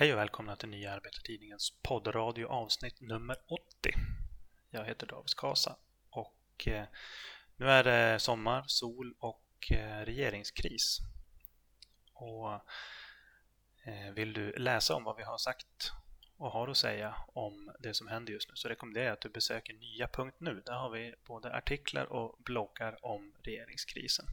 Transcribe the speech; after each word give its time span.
Hej 0.00 0.12
och 0.12 0.18
välkomna 0.18 0.56
till 0.56 0.68
Nya 0.68 0.92
Arbetartidningens 0.92 1.72
poddradio 1.82 2.46
avsnitt 2.46 3.00
nummer 3.00 3.36
80. 3.46 3.62
Jag 4.70 4.84
heter 4.84 5.06
David 5.06 5.36
Kasa 5.36 5.76
och 6.10 6.68
eh, 6.68 6.84
nu 7.56 7.70
är 7.70 7.84
det 7.84 8.18
sommar, 8.18 8.64
sol 8.66 9.14
och 9.18 9.72
eh, 9.72 10.04
regeringskris. 10.04 10.98
Och 12.12 12.52
eh, 13.84 14.12
vill 14.14 14.32
du 14.32 14.52
läsa 14.52 14.94
om 14.94 15.04
vad 15.04 15.16
vi 15.16 15.22
har 15.22 15.38
sagt 15.38 15.92
och 16.36 16.52
har 16.52 16.68
att 16.68 16.76
säga 16.76 17.14
om 17.32 17.72
det 17.80 17.94
som 17.94 18.08
händer 18.08 18.32
just 18.32 18.48
nu 18.48 18.54
så 18.56 18.68
rekommenderar 18.68 19.04
jag 19.04 19.12
att 19.12 19.20
du 19.20 19.28
besöker 19.28 19.74
nya.nu. 19.74 20.62
Där 20.66 20.74
har 20.74 20.90
vi 20.90 21.14
både 21.26 21.56
artiklar 21.56 22.12
och 22.12 22.38
bloggar 22.38 23.06
om 23.06 23.34
regeringskrisen. 23.42 24.26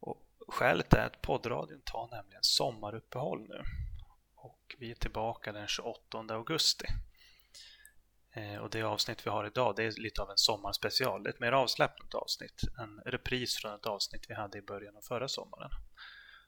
Och 0.00 0.22
skälet 0.48 0.92
är 0.92 1.06
att 1.06 1.22
poddradion 1.22 1.82
tar 1.84 2.08
nämligen 2.08 2.42
sommaruppehåll 2.42 3.48
nu 3.48 3.62
och 4.64 4.74
vi 4.78 4.90
är 4.90 4.94
tillbaka 4.94 5.52
den 5.52 5.68
28 5.68 6.18
augusti. 6.28 6.86
Eh, 8.32 8.56
och 8.56 8.70
det 8.70 8.82
avsnitt 8.82 9.26
vi 9.26 9.30
har 9.30 9.46
idag 9.46 9.76
det 9.76 9.84
är 9.84 10.00
lite 10.00 10.22
av 10.22 10.30
en 10.30 10.38
sommarspecial. 10.38 11.22
Det 11.22 11.30
är 11.30 11.34
ett 11.34 11.40
mer 11.40 11.52
avslappnat 11.52 12.14
avsnitt. 12.14 12.60
En 12.78 13.00
repris 13.06 13.56
från 13.56 13.74
ett 13.74 13.86
avsnitt 13.86 14.24
vi 14.28 14.34
hade 14.34 14.58
i 14.58 14.62
början 14.62 14.96
av 14.96 15.00
förra 15.00 15.28
sommaren. 15.28 15.70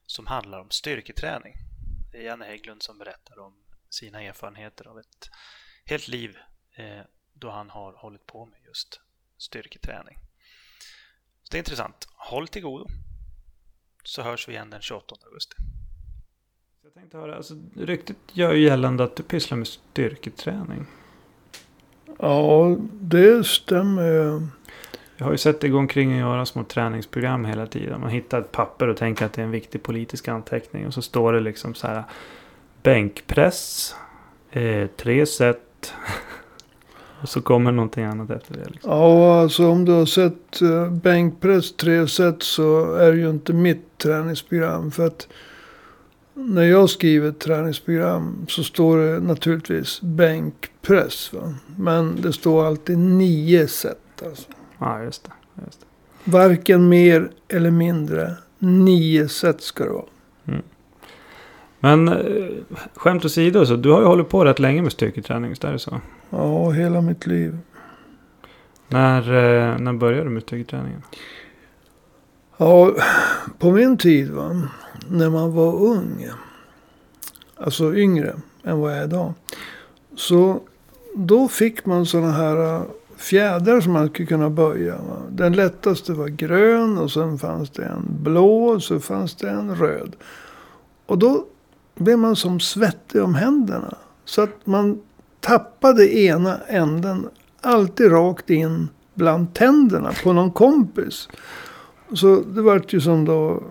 Som 0.07 0.27
handlar 0.27 0.61
om 0.61 0.71
styrketräning. 0.71 1.55
Det 2.13 2.19
är 2.19 2.23
Janne 2.23 2.45
Hägglund 2.45 2.83
som 2.83 2.99
berättar 2.99 3.39
om 3.39 3.65
sina 3.91 4.23
erfarenheter 4.23 4.89
av 4.89 4.99
ett 4.99 5.31
helt 5.85 6.09
liv 6.09 6.37
eh, 6.77 7.01
då 7.33 7.51
han 7.51 7.71
har 7.71 7.93
hållit 7.93 8.27
på 8.27 8.47
med 8.47 8.61
just 8.65 9.01
styrketräning. 9.39 10.19
Så 11.43 11.51
det 11.51 11.57
är 11.57 11.59
intressant. 11.59 12.09
Håll 12.17 12.49
till 12.49 12.63
godo 12.63 12.87
så 14.05 14.23
hörs 14.23 14.49
vi 14.49 14.53
igen 14.53 14.71
den 14.71 14.83
28 14.83 15.17
augusti. 15.25 15.57
Tänkte 16.97 17.19
höra, 17.19 17.37
alltså, 17.37 17.55
ryktet 17.75 18.17
gör 18.33 18.53
ju 18.53 18.63
gällande 18.63 19.05
att 19.05 19.17
du 19.17 19.23
pysslar 19.23 19.59
med 19.59 19.67
styrketräning. 19.67 20.87
Ja, 22.19 22.77
det 22.93 23.47
stämmer. 23.47 24.43
Jag 25.17 25.27
har 25.27 25.33
ju 25.33 25.39
sett 25.39 25.61
dig 25.61 25.71
gå 25.71 25.79
omkring 25.79 26.13
och 26.13 26.19
göra 26.19 26.47
små 26.47 26.65
träningsprogram 26.65 27.45
hela 27.45 27.67
tiden. 27.67 28.01
Man 28.01 28.11
hittar 28.11 28.41
ett 28.41 28.53
papper 28.53 28.89
och 28.89 28.97
tänker 28.97 29.27
att 29.27 29.33
det 29.33 29.41
är 29.41 29.45
en 29.45 29.51
viktig 29.51 29.83
politisk 29.83 30.29
anteckning. 30.29 30.87
Och 30.87 30.95
så 30.95 31.03
står 31.03 31.33
det 31.33 31.41
liksom 31.41 31.75
så 31.75 31.87
här. 31.87 32.05
Bänkpress. 32.83 33.95
Eh, 34.51 34.87
tre 34.97 35.27
set. 35.27 35.93
och 37.23 37.29
så 37.29 37.43
kommer 37.43 37.73
någonting 37.73 38.05
annat 38.05 38.31
efter 38.31 38.55
det. 38.55 38.71
Liksom. 38.71 38.91
Ja, 38.91 39.41
alltså 39.41 39.67
om 39.69 39.85
du 39.85 39.93
har 39.93 40.07
sett 40.07 40.63
uh, 40.63 40.91
bänkpress 40.91 41.77
tre 41.77 42.09
set 42.09 42.43
så 42.43 42.95
är 42.95 43.13
det 43.13 43.19
ju 43.19 43.31
inte 43.31 43.53
mitt 43.53 43.99
träningsprogram. 43.99 44.91
För 44.91 45.07
att 45.07 45.29
när 46.39 46.63
jag 46.63 46.91
skriver 46.91 47.29
ett 47.29 47.39
träningsprogram 47.39 48.47
så 48.49 48.65
står 48.65 48.99
det 48.99 49.21
naturligtvis 49.21 50.01
bänkpress. 50.01 51.33
Va? 51.33 51.55
Men 51.77 52.21
det 52.23 52.33
står 52.33 52.67
alltid 52.67 52.99
nio 52.99 53.69
set. 53.69 54.23
Alltså. 54.27 54.49
Ja, 54.79 55.03
just 55.03 55.25
det, 55.25 55.31
just 55.65 55.81
det. 55.81 56.31
Varken 56.31 56.89
mer 56.89 57.31
eller 57.49 57.71
mindre. 57.71 58.37
Nio 58.59 59.29
set 59.29 59.61
ska 59.61 59.85
det 59.85 59.91
vara. 59.91 60.05
Mm. 60.45 60.63
Men 61.81 62.09
eh, 62.09 62.49
skämt 62.95 63.25
åsido, 63.25 63.67
så 63.67 63.77
du 63.77 63.91
har 63.91 64.01
ju 64.01 64.07
hållit 64.07 64.29
på 64.29 64.45
rätt 64.45 64.59
länge 64.59 64.83
med 64.83 64.93
styrketräning, 64.93 65.51
visst 65.51 65.65
är 65.65 65.73
det 65.73 65.79
så? 65.79 66.01
Ja, 66.31 66.71
hela 66.71 67.01
mitt 67.01 67.27
liv. 67.27 67.59
När, 68.89 69.21
eh, 69.21 69.79
när 69.79 69.93
började 69.93 70.25
du 70.25 70.31
med 70.31 70.43
styrketräningen? 70.43 71.03
Ja, 72.59 72.95
på 73.59 73.71
min 73.71 73.99
tid 73.99 74.31
va 74.31 74.69
när 75.09 75.31
man 75.31 75.53
var 75.53 75.75
ung, 75.75 76.29
alltså 77.57 77.95
yngre 77.95 78.35
än 78.65 78.81
vad 78.81 78.93
jag 78.93 78.99
är 78.99 79.05
idag. 79.05 79.33
Så 80.17 80.61
då 81.15 81.49
fick 81.49 81.87
man 81.87 82.07
sådana 82.07 82.33
här 82.33 82.77
äh, 82.77 82.83
fjädrar 83.17 83.81
som 83.81 83.93
man 83.93 84.09
skulle 84.09 84.27
kunna 84.27 84.51
böja. 84.51 84.99
Den 85.31 85.53
lättaste 85.53 86.13
var 86.13 86.29
grön 86.29 86.99
och 86.99 87.11
sen 87.11 87.39
fanns 87.39 87.71
det 87.71 87.85
en 87.85 88.05
blå 88.23 88.65
och 88.65 88.83
så 88.83 89.01
fanns 89.01 89.35
det 89.35 89.51
en 89.51 89.77
röd. 89.77 90.17
Och 91.07 91.19
då 91.19 91.45
blev 91.95 92.19
man 92.19 92.37
som 92.37 92.61
svettig 92.61 93.23
om 93.23 93.35
händerna. 93.35 93.95
Så 94.25 94.43
att 94.43 94.67
man 94.67 95.01
tappade 95.41 96.15
ena 96.15 96.59
änden 96.67 97.29
alltid 97.61 98.13
rakt 98.13 98.51
in 98.51 98.89
bland 99.15 99.55
tänderna 99.55 100.13
på 100.25 100.33
någon 100.33 100.51
kompis. 100.51 101.29
Så 102.13 102.41
det 102.41 102.63
vart 102.63 102.93
ju 102.93 103.01
som 103.01 103.25
då 103.25 103.63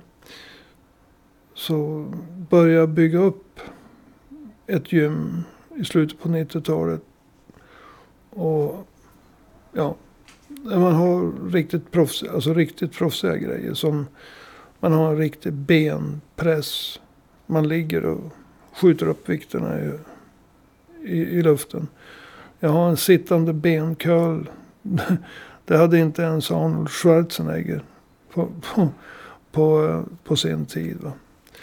Så 1.54 2.08
började 2.50 2.80
jag 2.80 2.90
bygga 2.90 3.20
upp 3.20 3.60
ett 4.68 4.94
gym 4.94 5.44
i 5.76 5.86
slutet 5.86 6.20
på 6.20 6.30
90-talet. 6.30 7.02
Och 8.30 8.88
ja, 9.72 9.96
när 10.48 10.80
man 10.80 10.94
har 10.94 11.50
riktigt, 11.52 11.92
proffs, 11.92 12.24
alltså 12.24 12.54
riktigt 12.54 12.94
proffsiga 12.94 13.38
grejer. 13.38 13.74
Som 13.74 14.06
man 14.80 14.94
har 14.94 15.12
en 15.12 15.18
riktig 15.18 15.54
benpress. 15.54 17.00
Man 17.46 17.68
ligger 17.68 18.06
och 18.06 18.34
skjuter 18.74 19.08
upp 19.08 19.30
vikterna 19.30 19.80
i, 19.82 19.92
i, 21.04 21.18
i 21.18 21.42
luften. 21.42 21.88
Jag 22.64 22.70
har 22.70 22.90
en 22.90 22.98
sittande 22.98 23.54
bencurl. 23.54 24.50
Det 25.66 25.78
hade 25.78 26.00
inte 26.00 26.22
ens 26.22 26.52
Arnold 26.52 26.90
Schwarzenegger 26.90 27.84
på, 28.34 28.50
på, 28.62 28.90
på, 29.52 30.04
på 30.24 30.36
sin 30.36 30.66
tid. 30.66 30.98
Va? 31.02 31.12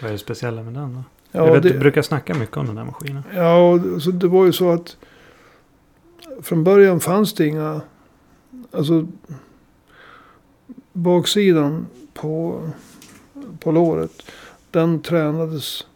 Vad 0.00 0.08
är 0.08 0.12
det 0.12 0.18
speciella 0.18 0.62
med 0.62 0.74
den 0.74 0.94
då? 0.94 1.02
Ja, 1.32 1.46
Jag 1.46 1.54
vet, 1.54 1.62
det, 1.62 1.68
du 1.68 1.78
brukar 1.78 2.02
snacka 2.02 2.34
mycket 2.34 2.56
om 2.56 2.66
den 2.66 2.74
där 2.74 2.84
maskinen. 2.84 3.22
Ja, 3.34 3.80
så 4.00 4.10
det 4.10 4.28
var 4.28 4.46
ju 4.46 4.52
så 4.52 4.70
att 4.70 4.96
från 6.42 6.64
början 6.64 7.00
fanns 7.00 7.34
det 7.34 7.46
inga... 7.46 7.80
Alltså 8.70 9.06
baksidan 10.92 11.86
på, 12.14 12.62
på 13.60 13.72
låret. 13.72 14.22
Den 14.70 15.02
tränades 15.02 15.86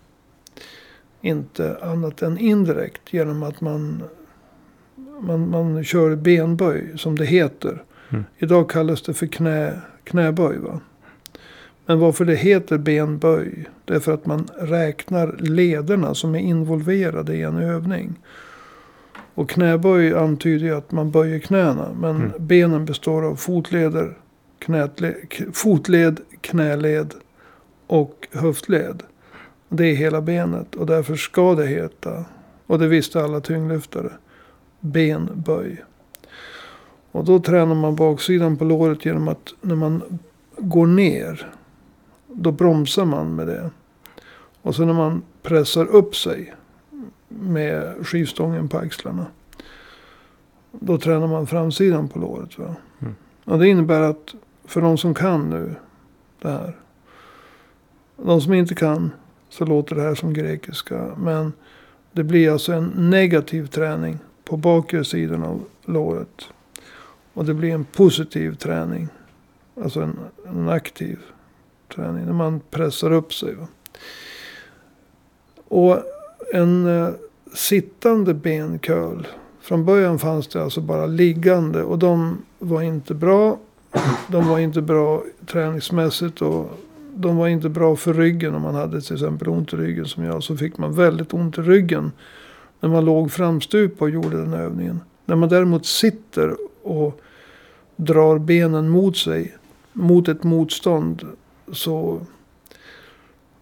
inte 1.20 1.78
annat 1.82 2.22
än 2.22 2.38
indirekt 2.38 3.12
genom 3.12 3.42
att 3.42 3.60
man, 3.60 4.02
man, 5.26 5.50
man 5.50 5.84
kör 5.84 6.16
benböj 6.16 6.92
som 6.96 7.18
det 7.18 7.24
heter. 7.24 7.82
Mm. 8.10 8.24
Idag 8.38 8.70
kallas 8.70 9.02
det 9.02 9.14
för 9.14 9.26
knä, 9.26 9.80
knäböj. 10.04 10.58
Va? 10.58 10.80
Men 11.86 11.98
varför 11.98 12.24
det 12.24 12.34
heter 12.34 12.78
benböj. 12.78 13.66
Det 13.84 13.94
är 13.94 14.00
för 14.00 14.12
att 14.12 14.26
man 14.26 14.48
räknar 14.58 15.36
lederna 15.38 16.14
som 16.14 16.34
är 16.34 16.38
involverade 16.38 17.34
i 17.34 17.42
en 17.42 17.56
övning. 17.56 18.14
Och 19.34 19.50
knäböj 19.50 20.14
antyder 20.14 20.66
ju 20.66 20.76
att 20.76 20.92
man 20.92 21.10
böjer 21.10 21.38
knäna. 21.38 21.88
Men 22.00 22.16
mm. 22.16 22.30
benen 22.38 22.84
består 22.84 23.24
av 23.24 23.36
fotleder, 23.36 24.18
knätled, 24.58 25.14
fotled, 25.52 26.20
knäled 26.40 27.14
och 27.86 28.28
höftled. 28.32 29.02
Det 29.68 29.86
är 29.86 29.94
hela 29.94 30.20
benet 30.20 30.74
och 30.74 30.86
därför 30.86 31.16
ska 31.16 31.54
det 31.54 31.66
heta, 31.66 32.24
och 32.66 32.78
det 32.78 32.88
visste 32.88 33.22
alla 33.22 33.40
tyngdlyftare, 33.40 34.12
benböj. 34.82 35.84
Och 37.12 37.24
då 37.24 37.38
tränar 37.38 37.74
man 37.74 37.96
baksidan 37.96 38.56
på 38.56 38.64
låret 38.64 39.04
genom 39.04 39.28
att 39.28 39.54
när 39.60 39.76
man 39.76 40.02
går 40.56 40.86
ner. 40.86 41.52
då 42.26 42.52
bromsar 42.52 43.04
man 43.04 43.34
med 43.34 43.46
det. 43.46 43.70
Och 44.62 44.76
sen 44.76 44.86
när 44.86 44.94
man 44.94 45.22
pressar 45.42 45.84
upp 45.84 46.16
sig 46.16 46.54
med 47.28 48.06
skivstången 48.06 48.68
på 48.68 48.78
axlarna. 48.78 49.26
Då 50.72 50.98
tränar 50.98 51.26
man 51.26 51.46
framsidan 51.46 52.08
på 52.08 52.18
låret. 52.18 52.58
Va? 52.58 52.76
Mm. 53.00 53.14
Och 53.44 53.58
det 53.58 53.68
innebär 53.68 54.00
att 54.00 54.34
för 54.64 54.80
de 54.80 54.98
som 54.98 55.14
kan 55.14 55.50
nu 55.50 55.74
det 56.38 56.48
här. 56.48 56.76
De 58.16 58.40
som 58.40 58.54
inte 58.54 58.74
kan 58.74 59.10
så 59.48 59.64
låter 59.64 59.96
det 59.96 60.02
här 60.02 60.14
som 60.14 60.34
grekiska. 60.34 61.14
Men 61.16 61.52
det 62.12 62.24
blir 62.24 62.50
alltså 62.50 62.72
en 62.72 62.92
negativ 62.96 63.66
träning 63.66 64.18
på 64.52 64.56
bakre 64.56 65.04
sidan 65.04 65.42
av 65.42 65.64
låret. 65.84 66.48
Och 67.34 67.44
det 67.44 67.54
blir 67.54 67.74
en 67.74 67.84
positiv 67.84 68.54
träning. 68.54 69.08
Alltså 69.82 70.00
en, 70.00 70.18
en 70.46 70.68
aktiv 70.68 71.18
träning. 71.94 72.26
När 72.26 72.32
man 72.32 72.60
pressar 72.70 73.12
upp 73.12 73.34
sig. 73.34 73.54
Va? 73.54 73.66
Och 75.68 75.98
en 76.54 76.86
eh, 76.86 77.08
sittande 77.54 78.34
bencurl. 78.34 79.26
Från 79.60 79.84
början 79.84 80.18
fanns 80.18 80.48
det 80.48 80.62
alltså 80.62 80.80
bara 80.80 81.06
liggande. 81.06 81.82
Och 81.82 81.98
de 81.98 82.42
var 82.58 82.82
inte 82.82 83.14
bra. 83.14 83.58
De 84.28 84.48
var 84.48 84.58
inte 84.58 84.82
bra 84.82 85.22
träningsmässigt. 85.46 86.42
Och 86.42 86.78
de 87.14 87.36
var 87.36 87.48
inte 87.48 87.68
bra 87.68 87.96
för 87.96 88.14
ryggen. 88.14 88.54
Om 88.54 88.62
man 88.62 88.74
hade 88.74 89.00
till 89.00 89.14
exempel 89.14 89.48
ont 89.48 89.72
i 89.72 89.76
ryggen 89.76 90.06
som 90.06 90.24
jag. 90.24 90.42
Så 90.42 90.56
fick 90.56 90.78
man 90.78 90.94
väldigt 90.94 91.34
ont 91.34 91.58
i 91.58 91.60
ryggen. 91.60 92.12
När 92.82 92.88
man 92.88 93.04
låg 93.04 93.32
framstupa 93.32 94.04
och 94.04 94.10
gjorde 94.10 94.36
den 94.36 94.54
övningen. 94.54 95.00
När 95.24 95.36
man 95.36 95.48
däremot 95.48 95.86
sitter 95.86 96.56
och 96.82 97.20
drar 97.96 98.38
benen 98.38 98.88
mot 98.88 99.16
sig. 99.16 99.56
Mot 99.92 100.28
ett 100.28 100.42
motstånd. 100.42 101.26
Så 101.72 102.26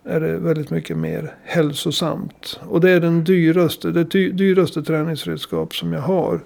är 0.05 0.21
det 0.21 0.39
väldigt 0.39 0.71
mycket 0.71 0.97
mer 0.97 1.35
hälsosamt. 1.45 2.61
Och 2.63 2.81
det 2.81 2.91
är 2.91 3.01
den 3.01 3.25
dyraste, 3.25 3.91
det 3.91 4.05
dy- 4.05 4.33
dyraste 4.33 4.83
träningsredskap 4.83 5.75
som 5.75 5.93
jag 5.93 6.01
har. 6.01 6.41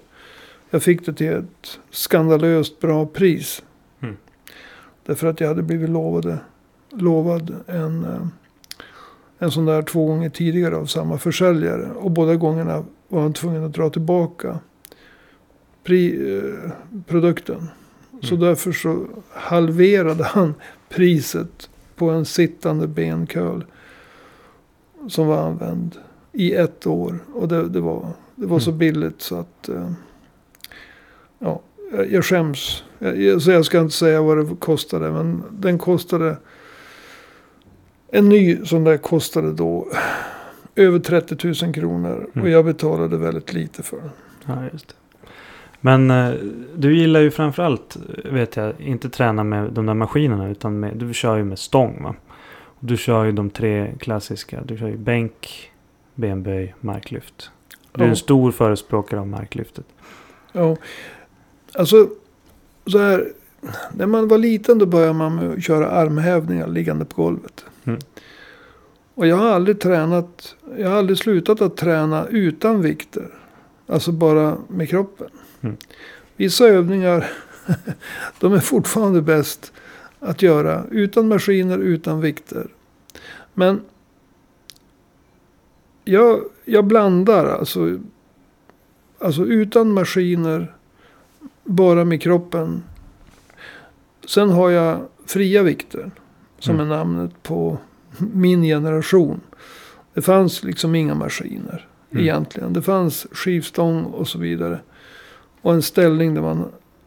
Jag 0.71 0.83
fick 0.83 1.07
det 1.07 1.13
till 1.13 1.33
ett 1.33 1.81
skandalöst 1.91 2.81
bra 2.81 3.07
pris. 3.07 3.63
Mm. 4.01 4.17
Därför 5.07 5.27
att 5.27 5.41
jag 5.41 5.49
hade 5.49 5.63
blivit 5.63 5.91
lovade, 5.91 6.39
lovad 6.91 7.55
en, 7.67 8.05
eh, 8.05 8.27
en 9.45 9.51
sån 9.51 9.65
där 9.67 9.83
två 9.83 10.07
gånger 10.07 10.29
tidigare 10.31 10.77
av 10.77 10.87
samma 10.87 11.19
försäljare. 11.19 11.91
Och 11.91 12.11
båda 12.11 12.37
gångerna 12.37 12.85
var 13.09 13.21
han 13.23 13.33
tvungen 13.33 13.65
att 13.65 13.73
dra 13.73 13.91
tillbaka 13.91 14.59
pri, 15.85 16.33
eh, 16.39 16.71
produkten. 17.07 17.69
Så 18.23 18.35
Mm. 18.35 18.47
därför 18.47 18.73
så 18.73 19.07
halverade 19.33 20.25
han 20.25 20.55
priset 20.89 21.71
på 21.97 22.11
en 22.11 22.25
sittande 22.25 22.87
bencurl. 22.87 23.63
Som 25.09 25.27
var 25.27 25.39
använd 25.39 25.97
i 26.33 26.53
ett 26.55 26.87
år. 26.87 27.19
Och 27.35 27.49
det, 27.49 27.69
det 27.69 27.81
var, 27.81 28.09
det 28.35 28.47
var 28.47 28.59
så 28.59 28.71
Mm. 28.71 28.79
billigt 28.79 29.23
så 29.23 29.37
att... 29.37 29.69
eh, 29.69 29.91
ja, 31.39 31.61
jag, 31.93 32.13
jag 32.13 32.25
skäms. 32.25 32.85
Jag, 32.99 33.23
jag, 33.23 33.43
så 33.43 33.51
jag 33.51 33.65
ska 33.65 33.81
inte 33.81 33.95
säga 33.95 34.23
vad 34.23 34.39
det 34.39 34.57
kostade. 34.59 35.11
Men 35.13 35.43
den 35.51 35.79
kostade... 35.79 36.37
En 38.17 38.29
ny 38.29 38.65
sån 38.65 38.85
där 38.85 38.97
kostade 38.97 39.53
då 39.53 39.89
över 40.77 40.99
30 40.99 41.65
000 41.65 41.75
kronor. 41.75 42.27
Och 42.31 42.37
Mm. 42.37 42.51
jag 42.53 42.65
betalade 42.65 43.17
väldigt 43.17 43.53
lite 43.53 43.83
för 43.83 43.97
den. 43.97 44.11
Ja, 44.47 44.55
just 44.73 44.89
det. 44.89 44.95
Men 45.81 46.11
eh, 46.11 46.33
du 46.77 46.97
gillar 46.97 47.21
ju 47.21 47.31
framförallt, 47.31 47.97
vet 48.25 48.57
jag, 48.57 48.81
inte 48.81 49.09
träna 49.11 49.45
med 49.45 49.73
de 49.73 49.87
där 49.87 49.95
maskinerna. 49.95 50.49
Utan 50.51 50.81
med, 50.81 50.97
du 50.97 51.15
kör 51.15 51.37
ju 51.37 51.45
med 51.45 51.59
stång 51.59 52.03
va? 52.03 52.15
Och 52.65 52.87
Du 52.87 52.97
kör 52.97 53.25
ju 53.25 53.33
de 53.33 53.51
tre 53.51 53.95
klassiska. 54.01 54.61
Du 54.65 54.77
kör 54.77 54.89
ju 54.89 54.97
bänk, 54.97 55.71
benböj, 56.15 56.75
marklyft. 56.81 57.51
Du 57.93 58.01
är 58.01 58.05
Ja. 58.05 58.11
en 58.11 58.17
stor 58.17 58.51
förespråkare 58.53 59.21
av 59.21 59.27
marklyftet. 59.29 59.85
Ja, 60.53 60.77
alltså 61.75 62.09
så 62.87 62.99
här. 62.99 63.29
När 63.93 64.07
man 64.07 64.29
var 64.29 64.39
liten 64.39 64.79
då 64.79 64.87
började 64.87 65.13
man 65.13 65.35
med 65.37 65.51
att 65.51 65.65
köra 65.65 65.89
armhävningar 65.91 66.67
liggande 66.67 67.05
på 67.05 67.23
golvet. 67.23 67.65
Mm. 67.85 68.01
Och 69.15 69.27
jag 69.27 69.37
har 69.37 69.49
aldrig 69.49 69.81
tränat, 69.81 70.55
jag 70.79 70.89
har 70.89 70.97
aldrig 70.97 71.19
slutat 71.19 71.61
att 71.61 71.77
träna 71.77 72.27
utan 72.27 72.83
vikter. 72.83 73.29
Alltså 73.87 74.13
bara 74.13 74.57
med 74.69 74.89
kroppen. 74.89 75.29
Mm. 75.61 75.77
Vissa 76.37 76.67
övningar, 76.67 77.31
de 78.41 78.53
är 78.53 78.61
fortfarande 78.61 79.23
bäst 79.23 79.73
att 80.21 80.43
göra 80.43 80.85
utan 80.91 81.29
maskiner, 81.29 81.79
utan 81.79 82.21
vikter. 82.21 82.67
Men 83.55 83.81
jag, 86.05 86.45
jag 86.65 86.85
blandar 86.85 87.47
alltså, 87.47 87.99
alltså 89.19 89.45
utan 89.45 89.93
maskiner, 89.93 90.75
bara 91.65 92.05
med 92.05 92.23
kroppen. 92.23 92.83
Sen 94.27 94.51
har 94.51 94.71
jag 94.71 95.09
fria 95.27 95.63
vikter. 95.63 96.11
Som 96.65 96.75
Mm. 96.75 96.91
är 96.91 96.97
namnet 96.97 97.43
på 97.43 97.79
min 98.19 98.63
generation. 98.63 99.41
Det 100.15 100.23
fanns 100.23 100.63
liksom 100.65 100.95
inga 100.95 101.15
maskiner 101.15 101.89
Mm. 102.11 102.23
egentligen. 102.25 102.73
Det 102.73 102.83
fanns 102.83 103.27
skivstång 103.33 104.05
och 104.05 104.29
så 104.29 104.39
vidare. 104.39 104.81
Och 105.63 105.73
en 105.75 105.83
ställning 105.83 106.35
där 106.35 106.43
man 106.43 106.65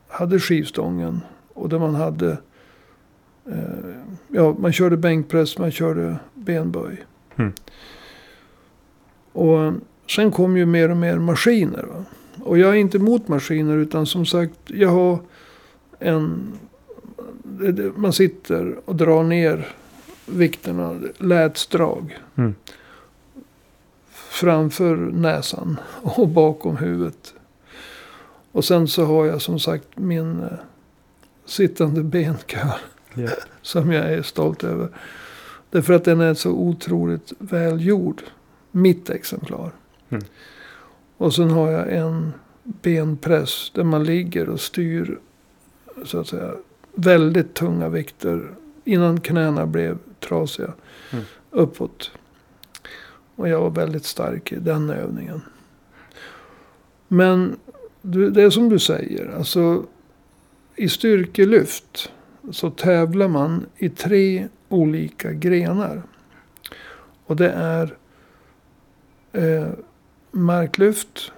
hade 0.08 0.40
skivstången. 0.40 1.22
Och 1.54 1.70
där 1.70 1.80
man 1.80 1.96
hade... 1.96 2.38
Eh, 3.46 3.96
ja, 4.28 4.56
man 4.60 4.74
körde 4.74 4.98
bänkpress, 4.98 5.58
man 5.58 5.72
körde 5.72 6.16
benböj. 6.34 7.06
Mm. 7.36 7.54
Och 9.34 9.74
sen 10.10 10.32
kom 10.32 10.58
ju 10.58 10.66
mer 10.66 10.92
och 10.92 10.98
mer 10.98 11.18
maskiner. 11.20 11.84
Va? 11.84 12.06
Och 12.44 12.58
jag 12.58 12.70
är 12.70 12.76
inte 12.76 12.98
emot 12.98 13.28
maskiner 13.28 13.78
utan 13.78 14.06
som 14.06 14.26
sagt, 14.26 14.54
jag 14.66 14.90
har 14.90 15.20
en... 16.00 16.52
Man 17.96 18.14
sitter 18.14 18.76
och 18.86 18.96
drar 18.96 19.24
ner 19.24 19.68
vikterna, 20.26 21.00
lätsdrag. 21.18 22.18
Mm. 22.36 22.56
Framför 24.12 24.96
näsan 24.96 25.80
och 26.02 26.28
bakom 26.28 26.78
huvudet. 26.78 27.34
Och 28.52 28.66
sen 28.66 28.88
så 28.88 29.06
har 29.06 29.26
jag 29.26 29.42
som 29.42 29.60
sagt 29.60 29.88
min 29.96 30.44
eh, 30.44 30.50
sittande 31.46 32.04
benkör. 32.04 32.80
Ja. 33.14 33.30
Som 33.62 33.92
jag 33.92 34.14
är 34.14 34.22
stolt 34.22 34.64
över. 34.64 34.90
Därför 35.70 35.94
att 35.94 36.04
den 36.04 36.22
är 36.22 36.34
så 36.34 36.52
otroligt 36.52 37.34
välgjord. 37.40 38.22
Mitt 38.72 39.10
exemplar. 39.10 39.72
Mm. 40.10 40.24
Och 41.18 41.34
sen 41.34 41.50
har 41.50 41.72
jag 41.72 41.94
en 41.94 42.34
benpress 42.64 43.72
där 43.76 43.84
man 43.84 44.04
ligger 44.04 44.50
och 44.50 44.60
styr 44.60 45.20
så 46.06 46.20
att 46.20 46.28
säga 46.28 46.54
väldigt 46.98 47.54
tunga 47.54 47.90
vikter. 47.90 48.52
Innan 48.84 49.20
knäna 49.20 49.66
blev 49.66 49.98
trasiga. 50.20 50.74
Mm. 51.12 51.26
Uppåt. 51.52 52.12
Och 53.36 53.50
jag 53.50 53.62
var 53.62 53.70
väldigt 53.70 54.06
stark 54.06 54.52
i 54.52 54.56
den 54.56 54.90
övningen. 54.90 55.42
Men 57.08 57.56
det 58.02 58.44
är 58.44 58.50
som 58.50 58.70
du 58.70 58.80
säger. 58.80 59.36
Alltså 59.38 59.86
i 60.76 60.90
styrkelyft 60.90 62.12
så 62.52 62.70
tävlar 62.70 63.28
man 63.28 63.66
i 63.78 63.90
tre 63.90 64.48
olika 64.70 65.32
grenar. 65.32 66.04
Och 67.26 67.36
det 67.36 67.50
är 67.50 67.98
eh, 69.34 69.68
marklyft. 70.32 71.32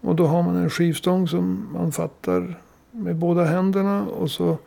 Och 0.00 0.14
då 0.14 0.26
har 0.26 0.42
man 0.42 0.56
en 0.56 0.70
skivstång 0.70 1.28
som 1.28 1.68
man 1.72 1.92
fattar 1.92 2.60
med 2.90 3.16
båda 3.16 3.44
händerna. 3.44 4.06
Och 4.06 4.30
så 4.30 4.58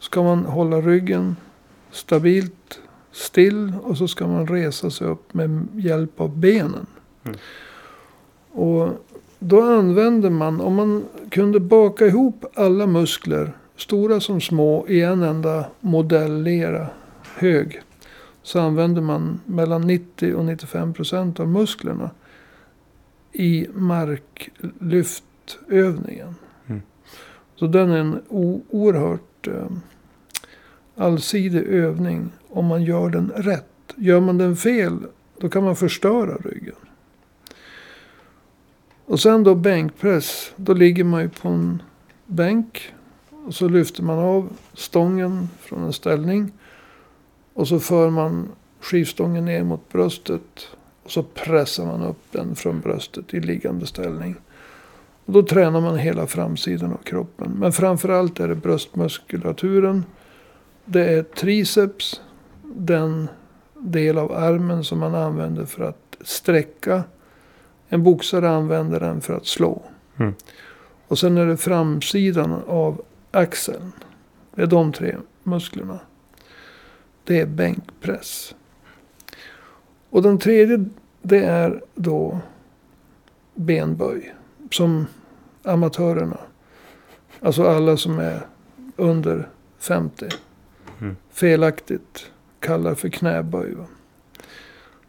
ska 0.00 0.22
man 0.22 0.44
hålla 0.44 0.80
ryggen 0.80 1.36
stabilt 1.90 2.80
still. 3.12 3.72
Och 3.82 3.96
så 3.96 4.08
ska 4.08 4.26
man 4.26 4.46
resa 4.46 4.90
sig 4.90 5.06
upp 5.06 5.34
med 5.34 5.66
hjälp 5.74 6.20
av 6.20 6.38
benen. 6.38 6.86
Mm. 7.24 7.36
Och 8.52 8.88
då 9.38 9.62
använder 9.62 10.30
man, 10.30 10.60
om 10.60 10.74
man 10.74 11.04
kunde 11.30 11.60
baka 11.60 12.06
ihop 12.06 12.44
alla 12.54 12.86
muskler, 12.86 13.52
stora 13.76 14.20
som 14.20 14.40
små, 14.40 14.88
i 14.88 15.02
en 15.02 15.22
enda 15.22 15.64
modellera 15.80 16.86
hög. 17.36 17.82
Så 18.42 18.60
använder 18.60 19.02
man 19.02 19.40
mellan 19.46 19.82
90 19.82 20.34
och 20.34 20.44
95 20.44 20.94
procent 20.94 21.40
av 21.40 21.48
musklerna 21.48 22.10
i 23.32 23.66
marklyftövningen. 23.74 26.34
Mm. 26.66 26.82
Så 27.56 27.66
den 27.66 27.90
är 27.90 27.98
en 27.98 28.22
oerhört 28.28 29.46
eh, 29.46 29.66
allsidig 31.00 31.62
övning 31.66 32.30
om 32.48 32.66
man 32.66 32.82
gör 32.82 33.10
den 33.10 33.32
rätt. 33.36 33.66
Gör 33.96 34.20
man 34.20 34.38
den 34.38 34.56
fel, 34.56 34.98
då 35.38 35.48
kan 35.48 35.64
man 35.64 35.76
förstöra 35.76 36.36
ryggen. 36.36 36.74
Och 39.04 39.20
sen 39.20 39.44
då 39.44 39.54
bänkpress. 39.54 40.52
Då 40.56 40.74
ligger 40.74 41.04
man 41.04 41.22
ju 41.22 41.28
på 41.28 41.48
en 41.48 41.82
bänk. 42.26 42.92
Och 43.46 43.54
så 43.54 43.68
lyfter 43.68 44.02
man 44.02 44.18
av 44.18 44.48
stången 44.74 45.48
från 45.60 45.84
en 45.84 45.92
ställning. 45.92 46.52
Och 47.54 47.68
så 47.68 47.80
för 47.80 48.10
man 48.10 48.48
skivstången 48.80 49.44
ner 49.44 49.64
mot 49.64 49.92
bröstet. 49.92 50.68
Och 51.02 51.10
så 51.10 51.22
pressar 51.22 51.86
man 51.86 52.02
upp 52.02 52.22
den 52.30 52.54
från 52.54 52.80
bröstet 52.80 53.34
i 53.34 53.40
liggande 53.40 53.86
ställning. 53.86 54.36
Och 55.24 55.32
då 55.32 55.42
tränar 55.42 55.80
man 55.80 55.98
hela 55.98 56.26
framsidan 56.26 56.92
av 56.92 57.02
kroppen. 57.04 57.52
Men 57.58 57.72
framförallt 57.72 58.40
är 58.40 58.48
det 58.48 58.54
bröstmuskulaturen. 58.54 60.04
Det 60.92 61.04
är 61.04 61.22
triceps. 61.22 62.20
Den 62.62 63.28
del 63.74 64.18
av 64.18 64.32
armen 64.32 64.84
som 64.84 64.98
man 64.98 65.14
använder 65.14 65.64
för 65.64 65.84
att 65.84 66.16
sträcka. 66.20 67.04
En 67.88 68.02
boxare 68.02 68.50
använder 68.50 69.00
den 69.00 69.20
för 69.20 69.34
att 69.34 69.46
slå. 69.46 69.82
Mm. 70.16 70.34
Och 71.08 71.18
sen 71.18 71.38
är 71.38 71.46
det 71.46 71.56
framsidan 71.56 72.62
av 72.66 73.02
axeln. 73.30 73.92
Det 74.54 74.62
är 74.62 74.66
de 74.66 74.92
tre 74.92 75.16
musklerna. 75.42 75.98
Det 77.24 77.40
är 77.40 77.46
bänkpress. 77.46 78.54
Och 80.10 80.22
den 80.22 80.38
tredje 80.38 80.84
det 81.22 81.44
är 81.44 81.82
då 81.94 82.38
benböj. 83.54 84.34
Som 84.70 85.06
amatörerna. 85.62 86.38
Alltså 87.40 87.64
alla 87.64 87.96
som 87.96 88.18
är 88.18 88.46
under 88.96 89.48
50. 89.78 90.28
Mm. 91.00 91.16
Felaktigt 91.30 92.30
kallar 92.60 92.94
för 92.94 93.08
knäböj. 93.08 93.74
Va? 93.74 93.86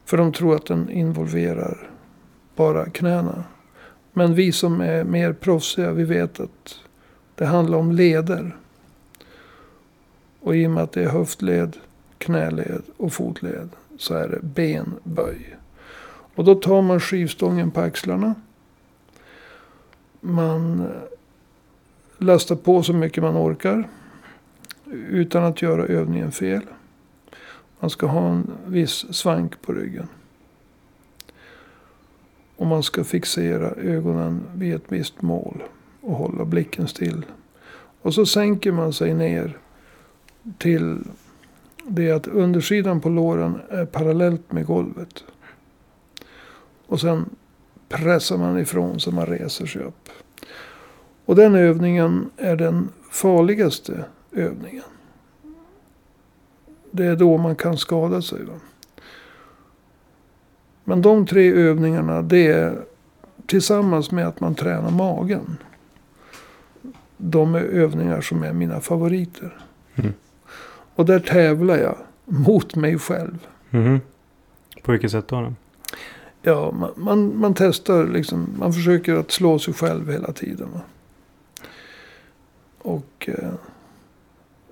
För 0.06 0.18
de 0.18 0.34
tror 0.34 0.56
att 0.56 0.66
den 0.66 0.90
involverar 0.90 1.90
bara 2.56 2.90
knäna. 2.90 3.44
Men 4.14 4.36
vi 4.36 4.52
som 4.52 4.82
är 4.82 5.04
mer 5.04 5.34
proffsiga, 5.34 5.92
vi 5.92 6.04
vet 6.04 6.40
att 6.40 6.80
det 7.36 7.46
handlar 7.46 7.78
om 7.78 7.92
leder. 7.92 8.56
Och 10.40 10.56
i 10.56 10.68
och 10.68 10.72
med 10.72 10.84
att 10.84 10.92
det 10.92 11.04
är 11.04 11.10
höftled, 11.10 11.78
knäled 12.18 12.82
och 12.98 13.14
fotled 13.14 13.70
så 13.98 14.14
är 14.14 14.28
det 14.28 14.40
benböj. 14.42 15.58
Och 16.36 16.46
då 16.46 16.56
tar 16.56 16.82
man 16.82 17.00
skivstången 17.00 17.72
på 17.72 17.82
axlarna. 17.82 18.36
Man 20.20 20.80
eh, 20.80 20.88
lastar 22.18 22.56
på 22.56 22.84
så 22.84 22.94
mycket 22.94 23.24
man 23.24 23.38
orkar. 23.38 23.90
Utan 24.92 25.44
att 25.44 25.62
göra 25.62 25.86
övningen 25.86 26.32
fel. 26.32 26.62
Man 27.80 27.90
ska 27.90 28.08
ha 28.08 28.30
en 28.30 28.52
viss 28.66 29.14
svank 29.14 29.62
på 29.62 29.74
ryggen. 29.74 30.08
Och 32.56 32.68
man 32.68 32.84
ska 32.84 33.04
fixera 33.04 33.72
ögonen 33.72 34.44
vid 34.56 34.76
ett 34.76 34.86
visst 34.88 35.22
mål. 35.22 35.64
Och 36.02 36.16
hålla 36.16 36.46
blicken 36.46 36.88
still. 36.88 37.26
Och 38.02 38.14
så 38.14 38.26
sänker 38.26 38.72
man 38.72 38.94
sig 38.94 39.14
ner 39.14 39.58
till 40.58 41.04
det 41.88 42.12
att 42.12 42.28
undersidan 42.28 43.02
på 43.02 43.10
låren 43.10 43.60
är 43.70 43.86
parallellt 43.86 44.52
med 44.52 44.66
golvet. 44.66 45.24
Och 46.88 47.02
sen 47.02 47.26
pressar 47.90 48.38
man 48.38 48.60
ifrån 48.60 49.00
så 49.00 49.12
man 49.12 49.26
reser 49.26 49.66
sig 49.66 49.82
upp. 49.82 50.10
Och 51.26 51.36
den 51.36 51.56
övningen 51.56 52.30
är 52.38 52.56
den 52.56 52.90
farligaste 53.12 54.06
övningen. 54.32 54.84
Det 56.92 57.06
är 57.06 57.16
då 57.16 57.38
man 57.38 57.56
kan 57.56 57.78
skada 57.78 58.22
sig. 58.22 58.44
Va? 58.44 58.54
Men 60.84 61.02
de 61.02 61.26
tre 61.26 61.52
övningarna 61.52 62.22
det 62.22 62.48
är 62.48 62.86
tillsammans 63.46 64.12
med 64.12 64.28
att 64.28 64.40
man 64.40 64.56
tränar 64.56 64.92
magen. 64.92 65.58
De 67.18 67.56
är 67.56 67.62
övningar 67.62 68.22
som 68.22 68.44
är 68.44 68.54
mina 68.54 68.80
favoriter. 68.80 69.58
Mm. 69.96 70.14
Och 70.96 71.06
där 71.06 71.20
tävlar 71.20 71.78
jag 71.78 71.98
mot 72.26 72.76
mig 72.76 73.00
själv. 73.00 73.48
Mhm. 73.70 74.02
På 74.84 74.92
vilket 74.92 75.12
sätt 75.12 75.28
då? 75.28 75.42
då? 75.42 75.54
Ja, 76.42 76.72
man, 76.72 76.92
man, 76.96 77.40
man 77.40 77.54
testar 77.54 78.08
liksom. 78.08 78.56
Man 78.60 78.74
försöker 78.74 79.16
att 79.16 79.32
slå 79.32 79.60
sig 79.60 79.74
själv 79.74 80.12
hela 80.12 80.32
tiden. 80.34 80.68
Va? 80.74 80.82
Och 82.78 83.30
eh, 83.30 83.54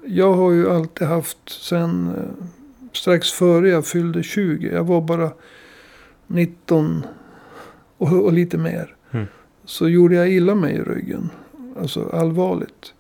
jag 0.06 0.34
har 0.34 0.52
ju 0.52 0.70
alltid 0.70 1.08
haft 1.08 1.50
sen 1.50 2.14
eh, 2.18 2.46
strax 2.94 3.32
före 3.32 3.70
jag 3.70 3.86
fyllde 3.86 4.24
20. 4.24 4.70
Jag 4.74 4.84
var 4.84 5.02
bara 5.02 5.32
19 6.28 7.04
och, 7.98 8.24
och 8.24 8.34
lite 8.34 8.58
mer. 8.58 8.96
Mm. 9.12 9.26
Så 9.66 9.90
gjorde 9.90 10.16
jag 10.16 10.30
illa 10.30 10.56
mig 10.56 10.76
i 10.76 10.82
ryggen. 10.82 11.30
Alltså 11.80 12.10
allvarligt. 12.14 12.94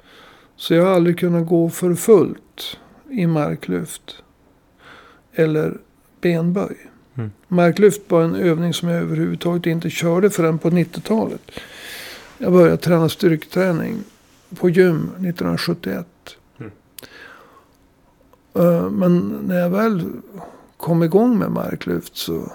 Så 0.55 0.73
jag 0.73 0.85
har 0.85 0.93
aldrig 0.93 1.19
kunnat 1.19 1.47
gå 1.47 1.69
för 1.69 1.95
fullt 1.95 2.77
i 3.09 3.27
marklyft. 3.27 4.23
Eller 5.33 5.77
benböj. 6.21 6.89
Mm. 7.15 7.31
Marklyft 7.47 8.01
var 8.07 8.23
en 8.23 8.35
övning 8.35 8.73
som 8.73 8.89
jag 8.89 9.01
överhuvudtaget 9.01 9.65
inte 9.65 9.89
körde 9.89 10.29
förrän 10.29 10.57
på 10.57 10.69
90-talet. 10.69 11.51
Jag 12.37 12.51
började 12.51 12.77
träna 12.77 13.09
styrketräning 13.09 13.97
på 14.55 14.69
gym 14.69 14.97
1971. 14.97 16.07
Mm. 18.59 18.75
Eh, 18.75 18.89
Men 18.89 19.27
när 19.43 19.59
jag 19.59 19.69
väl 19.69 20.05
kom 20.77 21.03
igång 21.03 21.37
med 21.39 21.51
marklyft 21.51 22.15
så. 22.17 22.51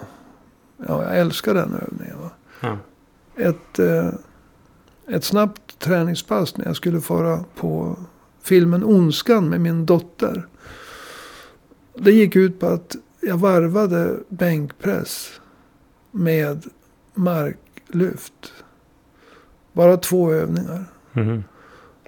Ja, 0.87 1.03
jag 1.03 1.17
älskar 1.19 1.53
den 1.53 1.73
övningen. 1.73 2.17
Ja. 2.59 2.77
Ett, 3.35 3.79
eh, 3.79 4.09
ett 5.07 5.23
snabbt 5.23 5.79
träningspass 5.79 6.57
när 6.57 6.65
jag 6.65 6.75
skulle 6.75 7.01
fara 7.01 7.43
på 7.55 7.97
filmen 8.41 8.83
Ondskan 8.83 9.49
med 9.49 9.61
min 9.61 9.85
dotter. 9.85 10.47
Det 11.93 12.11
gick 12.11 12.35
ut 12.35 12.59
på 12.59 12.67
att 12.67 12.95
jag 13.21 13.37
varvade 13.37 14.15
bänkpress 14.29 15.41
med 16.11 16.65
marklyft. 17.13 18.53
Bara 19.73 19.97
två 19.97 20.31
övningar. 20.31 20.85
Mhm. 21.11 21.43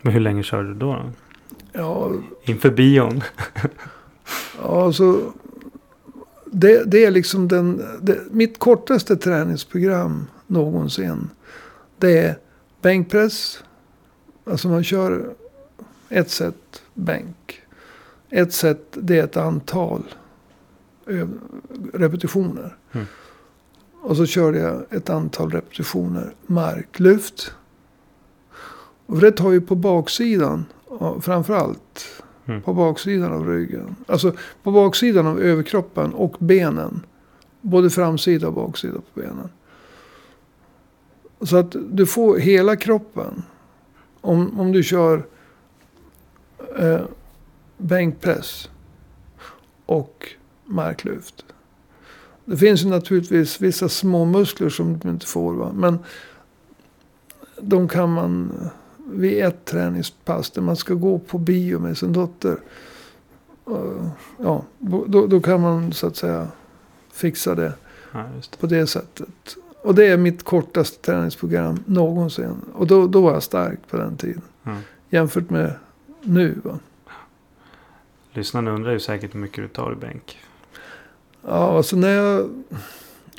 Men 0.01 0.13
hur 0.13 0.19
länge 0.19 0.43
körde 0.43 0.67
du 0.67 0.73
då? 0.73 1.11
Ja, 1.77 2.11
Inför 2.43 2.71
bion? 2.71 3.21
ja 4.61 4.93
så 4.93 5.33
det, 6.45 6.83
det 6.83 7.05
är 7.05 7.11
liksom 7.11 7.47
den, 7.47 7.83
det, 8.01 8.19
mitt 8.31 8.59
kortaste 8.59 9.17
träningsprogram 9.17 10.27
någonsin. 10.47 11.29
Det 11.97 12.17
är 12.17 12.37
bänkpress. 12.81 13.63
Alltså 14.45 14.67
man 14.67 14.83
kör 14.83 15.33
ett 16.09 16.29
set 16.29 16.81
bänk. 16.93 17.61
Ett 18.29 18.53
set 18.53 18.81
det 18.91 19.19
är 19.19 19.23
ett 19.23 19.37
antal 19.37 20.03
repetitioner. 21.93 22.77
Mm. 22.91 23.05
Och 24.01 24.17
så 24.17 24.25
körde 24.25 24.59
jag 24.59 24.85
ett 24.89 25.09
antal 25.09 25.51
repetitioner 25.51 26.33
marklyft. 26.45 27.51
Och 29.05 29.19
det 29.19 29.31
tar 29.31 29.51
ju 29.51 29.61
på 29.61 29.75
baksidan 29.75 30.65
framförallt. 31.21 32.23
Mm. 32.45 32.61
På 32.61 32.73
baksidan 32.73 33.33
av 33.33 33.47
ryggen. 33.47 33.95
Alltså 34.07 34.33
på 34.63 34.71
baksidan 34.71 35.27
av 35.27 35.41
överkroppen 35.41 36.13
och 36.13 36.35
benen. 36.39 37.05
Både 37.61 37.89
framsida 37.89 38.47
och 38.47 38.53
baksida 38.53 38.93
på 38.93 39.19
benen. 39.19 39.49
Så 41.41 41.57
att 41.57 41.75
du 41.89 42.05
får 42.05 42.37
hela 42.37 42.75
kroppen. 42.75 43.43
Om, 44.21 44.59
om 44.59 44.71
du 44.71 44.83
kör 44.83 45.25
eh, 46.77 47.01
bänkpress 47.77 48.69
och 49.85 50.29
marklyft. 50.65 51.45
Det 52.45 52.57
finns 52.57 52.83
ju 52.83 52.87
naturligtvis 52.89 53.61
vissa 53.61 53.89
små 53.89 54.25
muskler 54.25 54.69
som 54.69 54.99
du 54.99 55.09
inte 55.09 55.25
får. 55.25 55.53
Va? 55.53 55.71
Men 55.75 55.99
de 57.61 57.87
kan 57.87 58.13
man 58.13 58.51
vid 59.09 59.43
ett 59.43 59.65
träningspass 59.65 60.51
där 60.51 60.61
man 60.61 60.75
ska 60.75 60.93
gå 60.93 61.19
på 61.19 61.37
bio 61.37 61.79
med 61.79 61.97
sin 61.97 62.13
dotter. 62.13 62.57
eh, 63.67 64.07
Ja, 64.39 64.63
då, 64.79 65.27
då 65.27 65.41
kan 65.41 65.61
man 65.61 65.93
så 65.93 66.07
att 66.07 66.15
säga 66.15 66.47
fixa 67.11 67.55
det 67.55 67.73
Ja, 68.11 68.19
det. 68.19 68.57
på 68.59 68.67
det 68.67 68.87
sättet. 68.87 69.55
Och 69.83 69.95
det 69.95 70.05
är 70.05 70.17
mitt 70.17 70.43
kortaste 70.43 71.01
träningsprogram 71.11 71.79
någonsin. 71.85 72.55
Och 72.73 72.87
då, 72.87 73.07
då 73.07 73.21
var 73.21 73.33
jag 73.33 73.43
stark 73.43 73.79
på 73.89 73.97
den 73.97 74.17
tiden. 74.17 74.41
Mm. 74.63 74.77
Jämfört 75.09 75.49
med 75.49 75.73
nu. 76.21 76.61
Va? 76.63 76.79
Lyssnarna 78.31 78.71
undrar 78.71 78.91
ju 78.91 78.99
säkert 78.99 79.35
hur 79.35 79.39
mycket 79.39 79.63
du 79.63 79.67
tar 79.67 79.91
i 79.91 79.95
bänk. 79.95 80.37
Ja, 81.47 81.77
alltså 81.77 81.95
när 81.95 82.09
jag... 82.09 82.49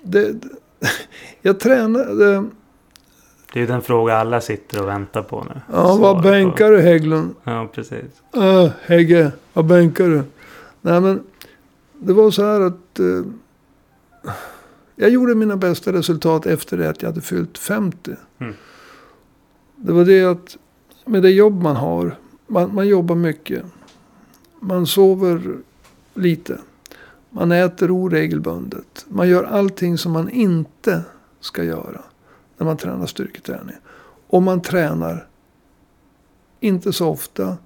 Det, 0.02 0.34
jag 1.42 1.60
tränade... 1.60 2.44
Det 3.52 3.62
är 3.62 3.66
den 3.66 3.82
fråga 3.82 4.16
alla 4.16 4.40
sitter 4.40 4.82
och 4.82 4.88
väntar 4.88 5.22
på 5.22 5.44
nu. 5.44 5.60
Ja, 5.72 5.96
vad 5.96 6.16
på. 6.16 6.22
bänkar 6.22 6.70
du 6.70 6.80
Hägglund? 6.80 7.34
Ja, 7.44 7.68
precis. 7.72 8.22
Äh, 8.34 8.70
Hägge, 8.82 9.32
vad 9.52 9.64
bänkar 9.64 10.04
du? 10.04 10.22
Nej 10.80 11.00
men, 11.00 11.22
det 11.98 12.12
var 12.12 12.30
så 12.30 12.44
här 12.44 12.60
att... 12.60 12.98
Eh, 12.98 14.32
jag 14.96 15.10
gjorde 15.10 15.34
mina 15.34 15.56
bästa 15.56 15.92
resultat 15.92 16.46
efter 16.46 16.76
det 16.78 16.90
att 16.90 17.02
jag 17.02 17.08
hade 17.08 17.20
fyllt 17.20 17.58
50. 17.58 18.16
Mm. 18.38 18.54
Det 19.76 19.92
var 19.92 20.04
det 20.04 20.24
att 20.24 20.56
med 21.04 21.22
det 21.22 21.30
jobb 21.30 21.62
man 21.62 21.76
har. 21.76 22.16
Man, 22.46 22.74
man 22.74 22.88
jobbar 22.88 23.14
mycket. 23.14 23.64
Man 24.60 24.86
sover 24.86 25.56
lite. 26.14 26.58
Man 27.30 27.52
äter 27.52 27.90
oregelbundet. 27.90 29.06
Man 29.08 29.28
gör 29.28 29.44
allting 29.44 29.98
som 29.98 30.12
man 30.12 30.30
inte 30.30 31.02
ska 31.40 31.64
göra 31.64 32.00
när 32.58 32.66
man 32.66 32.76
tränar 32.76 33.06
styrketräning. 33.06 33.76
Och 34.26 34.42
man 34.42 34.62
tränar 34.62 35.26
inte 36.60 36.92
så 36.92 37.08
ofta 37.08 37.56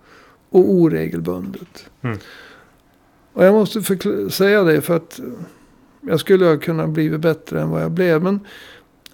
och 0.51 0.71
oregelbundet. 0.71 1.91
Mm. 2.03 2.19
Och 3.33 3.45
jag 3.45 3.55
måste 3.55 3.83
säga 4.31 4.63
det 4.63 4.81
för 4.81 4.97
att 4.97 5.21
jag 6.01 6.21
skulle 6.21 6.45
ha 6.47 6.57
kunnat 6.57 6.91
bli 6.91 7.19
bättre 7.19 7.61
än 7.63 7.71
vad 7.71 7.83
jag 7.83 7.91
blev. 7.91 8.23
Men 8.23 8.41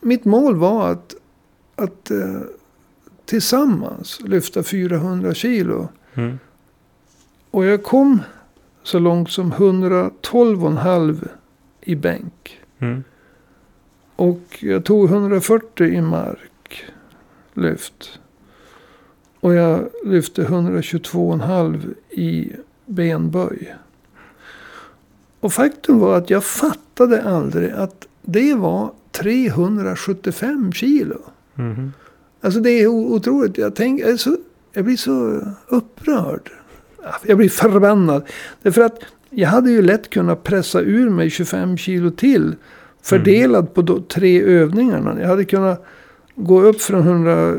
mitt 0.01 0.25
mål 0.25 0.57
var 0.57 0.91
att, 0.91 1.15
att 1.77 2.11
eh, 2.11 2.41
tillsammans 3.25 4.21
lyfta 4.21 4.63
400 4.63 5.35
kilo. 5.35 5.89
Mm. 6.15 6.39
Och 7.51 7.65
jag 7.65 7.83
kom 7.83 8.21
så 8.83 8.99
långt 8.99 9.31
som 9.31 9.53
112,5 9.53 11.29
i 11.81 11.95
bänk. 11.95 12.61
Mm. 12.79 13.05
Och 14.19 14.59
jag 14.61 14.85
tog 14.85 15.11
140 15.11 15.87
i 15.87 16.01
mark 16.01 16.85
lyft. 17.55 18.21
Och 19.41 19.55
jag 19.55 19.89
lyfte 20.05 20.43
122,5 20.43 21.95
i 22.11 22.53
benböj. 22.87 23.75
Och 25.41 25.53
faktum 25.53 25.99
var 25.99 26.17
att 26.17 26.31
jag 26.31 26.45
fattade 26.45 27.23
aldrig 27.23 27.71
att 27.71 28.09
det 28.23 28.55
var 28.55 28.93
375 29.13 30.73
kilo. 30.73 31.21
Mhm. 31.55 31.93
Alltså 32.41 32.61
det 32.61 32.71
är 32.71 32.87
otroligt. 32.87 33.59
Jag, 33.59 33.75
tänk, 33.75 34.01
jag, 34.01 34.21
så, 34.21 34.37
jag 34.73 34.85
blir 34.85 34.97
så 34.97 35.41
upprörd. 35.67 36.51
Jag 37.27 37.39
blir 37.39 37.49
förbannad. 37.49 38.23
Därför 38.63 38.83
att 38.83 39.01
jag 39.31 39.49
hade 39.49 39.71
ju 39.71 39.83
lätt 39.83 40.11
kunnat 40.11 40.45
pressa 40.45 40.81
ur 40.81 41.11
mig 41.11 41.31
25 41.31 41.77
kilo 41.77 42.11
till. 42.11 42.55
Fördelad 43.03 43.75
på 43.75 43.83
de 43.83 44.03
tre 44.03 44.43
övningarna. 44.43 45.21
Jag 45.21 45.29
hade 45.29 45.45
kunnat 45.45 45.85
gå 46.35 46.63
upp 46.63 46.81
från 46.81 47.01
100, 47.01 47.57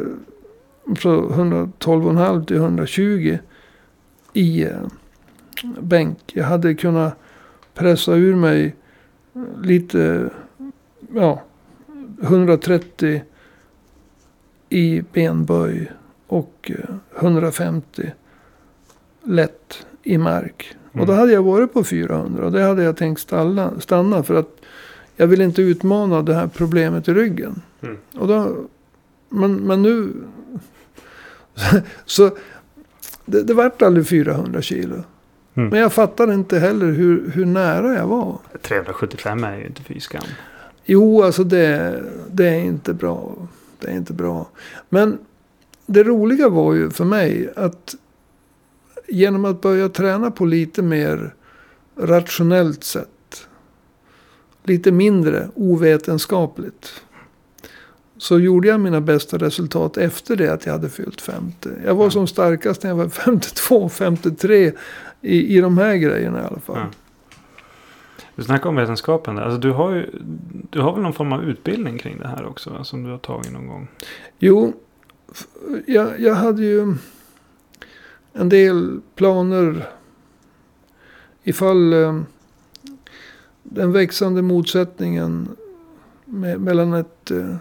så 0.99 1.29
112,5 1.29 2.45
till 2.45 2.55
120 2.57 3.37
i 4.33 4.63
eh, 4.63 4.71
bänk. 5.81 6.19
Jag 6.33 6.45
hade 6.45 6.75
kunnat 6.75 7.13
pressa 7.73 8.13
ur 8.15 8.35
mig 8.35 8.75
lite, 9.63 10.29
ja, 11.15 11.41
130 12.21 13.21
i 14.69 15.03
benböj 15.13 15.91
och 16.27 16.71
eh, 16.75 16.95
150 17.19 18.11
lätt 19.23 19.85
i 20.03 20.17
mark. 20.17 20.75
Och 20.91 20.97
då 20.97 21.03
Mm. 21.13 21.17
hade 21.19 21.31
jag 21.33 21.43
varit 21.43 21.73
på 21.73 21.83
400 21.83 22.45
och 22.45 22.51
det 22.51 22.63
hade 22.63 22.83
jag 22.83 22.97
tänkt 22.97 23.21
stanna, 23.21 23.79
stanna 23.79 24.23
för 24.23 24.35
att 24.35 24.55
jag 25.19 25.27
vill 25.27 25.41
inte 25.41 25.61
utmana 25.61 26.21
det 26.21 26.33
här 26.33 26.47
problemet 26.47 27.07
i 27.07 27.13
ryggen. 27.13 27.61
Mm. 27.81 27.97
Och 28.15 28.27
då, 28.27 28.55
men, 29.29 29.55
men 29.55 29.81
nu, 29.81 30.13
så 32.05 32.31
det, 33.25 33.43
det 33.43 33.53
vart 33.53 33.81
aldrig 33.81 34.07
400 34.07 34.61
kilo. 34.61 35.03
Mm. 35.53 35.69
Men 35.69 35.79
jag 35.79 35.93
fattar 35.93 36.33
inte 36.33 36.59
heller 36.59 36.85
hur, 36.85 37.31
hur 37.31 37.45
nära 37.45 37.93
jag 37.93 38.07
var. 38.07 38.37
375 38.61 39.43
är 39.43 39.57
ju 39.57 39.65
inte 39.65 39.83
fy 39.83 39.99
skam. 39.99 40.23
Jo, 40.85 41.23
alltså 41.23 41.43
det, 41.43 42.03
det 42.31 42.47
är 42.47 42.59
inte 42.59 42.93
bra. 42.93 43.35
Det 43.79 43.87
är 43.87 43.95
inte 43.95 44.13
bra. 44.13 44.49
Men 44.89 45.17
det 45.85 46.03
roliga 46.03 46.49
var 46.49 46.73
ju 46.73 46.89
för 46.89 47.05
mig 47.05 47.53
att 47.55 47.95
genom 49.07 49.45
att 49.45 49.61
börja 49.61 49.89
träna 49.89 50.31
på 50.31 50.45
lite 50.45 50.81
mer 50.81 51.33
rationellt 51.95 52.83
sätt. 52.83 53.09
Lite 54.69 54.91
mindre 54.91 55.49
ovetenskapligt. 55.55 57.01
Så 58.17 58.39
gjorde 58.39 58.67
jag 58.67 58.79
mina 58.79 59.01
bästa 59.01 59.37
resultat 59.37 59.97
efter 59.97 60.35
det 60.35 60.53
att 60.53 60.65
jag 60.65 60.73
hade 60.73 60.89
fyllt 60.89 61.21
50. 61.21 61.69
Jag 61.85 61.95
var 61.95 62.03
Ja. 62.05 62.11
som 62.11 62.27
starkast 62.27 62.83
när 62.83 62.89
jag 62.89 62.97
var 62.97 63.09
52, 63.09 63.89
53. 63.89 64.71
I, 65.21 65.57
i 65.57 65.61
de 65.61 65.77
här 65.77 65.95
grejerna 65.95 66.41
i 66.41 66.45
alla 66.45 66.59
fall. 66.59 66.77
Ja. 66.77 66.85
Du 68.35 68.43
snackar 68.43 68.69
om 68.69 68.75
vetenskapen 68.75 69.35
där. 69.35 69.43
Alltså 69.43 69.59
du 69.59 69.71
har 69.71 69.91
ju 69.91 70.09
du 70.69 70.81
har 70.81 70.93
väl 70.93 71.01
någon 71.01 71.13
form 71.13 71.33
av 71.33 71.43
utbildning 71.43 71.97
kring 71.97 72.19
det 72.19 72.27
här 72.27 72.45
också? 72.45 72.69
va, 72.69 72.83
Som 72.83 73.03
du 73.03 73.09
har 73.11 73.17
tagit 73.17 73.51
någon 73.51 73.67
gång. 73.67 73.87
Jo, 74.39 74.73
jag, 75.85 76.19
jag 76.19 76.35
hade 76.35 76.61
ju 76.63 76.95
en 78.33 78.49
del 78.49 78.99
planer 79.15 79.87
ifall 81.43 81.93
eh, 81.93 82.19
den 83.69 83.91
växande 83.91 84.41
motsättningen 84.41 85.47
med, 86.25 86.61
mellan 86.61 86.93
ett 86.93 87.31
eh, 87.31 87.55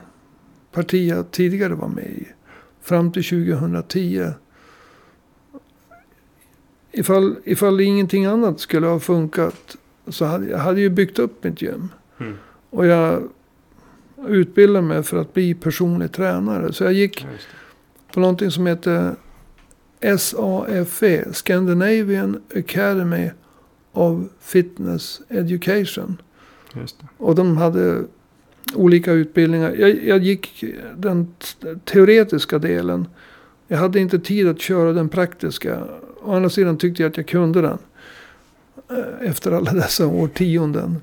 parti 0.72 1.08
jag 1.10 1.30
tidigare 1.30 1.74
var 1.74 1.88
med 1.88 2.04
i 2.04 2.28
fram 2.80 3.12
till 3.12 3.24
2010. 3.24 4.26
Ifall, 6.92 7.36
ifall 7.44 7.80
ingenting 7.80 8.26
annat 8.26 8.60
skulle 8.60 8.86
ha 8.86 9.00
funkat 9.00 9.76
så 10.08 10.24
hade 10.24 10.46
jag 10.46 10.58
hade 10.58 10.80
ju 10.80 10.90
byggt 10.90 11.18
upp 11.18 11.44
mitt 11.44 11.62
gym. 11.62 11.88
Mm. 12.20 12.34
Och 12.70 12.86
jag 12.86 13.22
utbildade 14.26 14.86
mig 14.86 15.02
för 15.02 15.16
att 15.16 15.34
bli 15.34 15.54
personlig 15.54 16.12
tränare. 16.12 16.72
Så 16.72 16.84
jag 16.84 16.92
gick 16.92 17.26
på 18.12 18.20
någonting 18.20 18.50
som 18.50 18.66
heter 18.66 19.14
SAFE, 20.18 21.32
Scandinavian 21.32 22.42
Academy 22.54 23.30
of 23.92 24.24
Fitness 24.40 25.20
Education. 25.28 26.16
Och 27.18 27.34
de 27.34 27.56
hade 27.56 28.04
olika 28.74 29.12
utbildningar. 29.12 29.70
Jag, 29.78 30.04
jag 30.04 30.18
gick 30.18 30.64
den 30.96 31.26
teoretiska 31.84 32.58
delen. 32.58 33.08
Jag 33.68 33.78
hade 33.78 34.00
inte 34.00 34.18
tid 34.18 34.48
att 34.48 34.60
köra 34.60 34.92
den 34.92 35.08
praktiska. 35.08 35.84
Å 36.22 36.32
andra 36.34 36.50
sidan 36.50 36.76
tyckte 36.78 37.02
jag 37.02 37.10
att 37.10 37.16
jag 37.16 37.26
kunde 37.26 37.60
den. 37.62 37.78
eh, 38.90 39.28
Efter 39.28 39.52
alla 39.52 39.72
dessa 39.72 40.06
årtionden. 40.06 40.96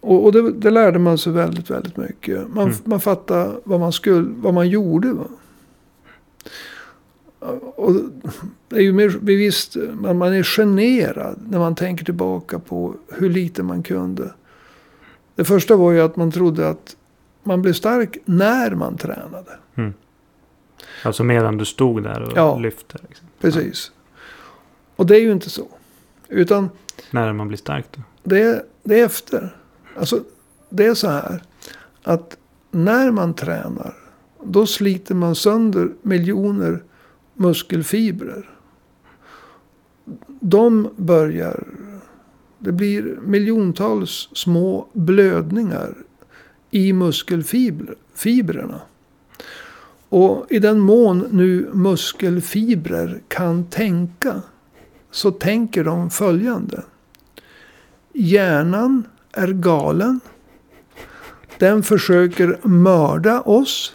Och, 0.00 0.24
och 0.24 0.32
det, 0.32 0.50
det 0.52 0.70
lärde 0.70 0.98
man 0.98 1.18
sig 1.18 1.32
väldigt, 1.32 1.70
väldigt 1.70 1.96
mycket. 1.96 2.48
Man, 2.48 2.64
Mm. 2.66 2.76
man 2.84 3.00
fattade 3.00 3.50
vad 3.64 3.80
man, 3.80 3.92
skulle, 3.92 4.26
vad 4.36 4.54
man 4.54 4.68
gjorde. 4.68 5.12
Va? 5.12 5.24
Och 7.76 7.92
det 8.68 8.76
är 8.76 8.80
ju 8.80 8.92
mer 8.92 9.18
bevisst, 9.20 9.76
man, 9.92 10.18
man 10.18 10.32
är 10.32 10.42
generad 10.42 11.38
när 11.50 11.58
man 11.58 11.74
tänker 11.74 12.04
tillbaka 12.04 12.58
på 12.58 12.94
hur 13.12 13.30
lite 13.30 13.62
man 13.62 13.82
kunde. 13.82 14.34
Det 15.34 15.44
första 15.44 15.76
var 15.76 15.92
ju 15.92 16.00
att 16.00 16.16
man 16.16 16.32
trodde 16.32 16.68
att 16.68 16.96
man 17.42 17.62
blev 17.62 17.72
stark 17.72 18.16
när 18.24 18.70
man 18.70 18.96
tränade. 18.96 19.58
Alltså 21.04 21.24
medan 21.24 21.56
du 21.56 21.64
stod 21.64 22.02
där 22.02 22.22
och 22.22 22.32
Ja. 22.36 22.58
lyfte. 22.58 22.98
Liksom. 23.08 23.26
Precis. 23.40 23.92
Och 24.96 25.06
det 25.06 25.16
är 25.16 25.20
ju 25.20 25.32
inte 25.32 25.50
så. 25.50 25.66
Utan 26.28 26.68
När 27.10 27.32
man 27.32 27.48
blir 27.48 27.58
stark 27.58 27.86
då. 27.96 28.02
det 28.22 28.40
är, 28.42 28.62
det 28.82 29.00
är 29.00 29.04
efter. 29.04 29.56
Alltså, 29.98 30.20
det 30.70 30.86
är 30.86 30.94
så 30.94 31.08
här. 31.08 31.42
Att 32.02 32.36
när 32.70 33.10
man 33.10 33.34
tränar. 33.34 33.94
Då 34.44 34.66
sliter 34.66 35.14
man 35.14 35.34
sönder 35.34 35.88
miljoner 36.02 36.82
muskelfibrer. 37.36 38.50
De 40.40 40.90
börjar. 40.96 41.66
Det 42.58 42.72
blir 42.72 43.18
miljontals 43.22 44.28
små 44.32 44.86
blödningar 44.92 45.94
i 46.70 46.92
muskelfibrerna. 46.92 48.80
Och 50.08 50.46
i 50.50 50.58
den 50.58 50.80
mån 50.80 51.28
nu 51.30 51.70
muskelfibrer 51.72 53.20
kan 53.28 53.64
tänka. 53.64 54.42
Så 55.10 55.30
tänker 55.30 55.84
de 55.84 56.10
följande. 56.10 56.82
Hjärnan 58.12 59.06
är 59.32 59.48
galen. 59.48 60.20
Den 61.58 61.82
försöker 61.82 62.58
mörda 62.62 63.40
oss. 63.40 63.94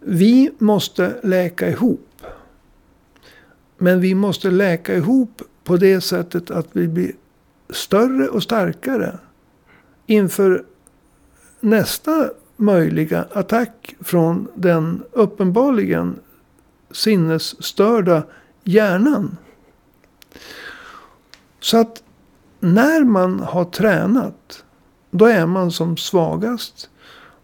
Vi 0.00 0.50
måste 0.58 1.14
läka 1.22 1.68
ihop. 1.68 2.22
Men 3.78 4.00
vi 4.00 4.14
måste 4.14 4.50
läka 4.50 4.94
ihop 4.94 5.42
på 5.64 5.76
det 5.76 6.00
sättet 6.00 6.50
att 6.50 6.66
vi 6.72 6.88
blir 6.88 7.12
större 7.70 8.28
och 8.28 8.42
starkare. 8.42 9.18
Inför 10.06 10.64
nästa 11.60 12.30
möjliga 12.56 13.26
attack 13.32 13.94
från 14.00 14.48
den 14.54 15.02
uppenbarligen 15.12 16.18
sinnesstörda 16.90 18.22
hjärnan. 18.64 19.36
Så 21.60 21.78
att 21.78 22.02
när 22.60 23.04
man 23.04 23.40
har 23.40 23.64
tränat, 23.64 24.64
då 25.10 25.26
är 25.26 25.46
man 25.46 25.72
som 25.72 25.96
svagast. 25.96 26.90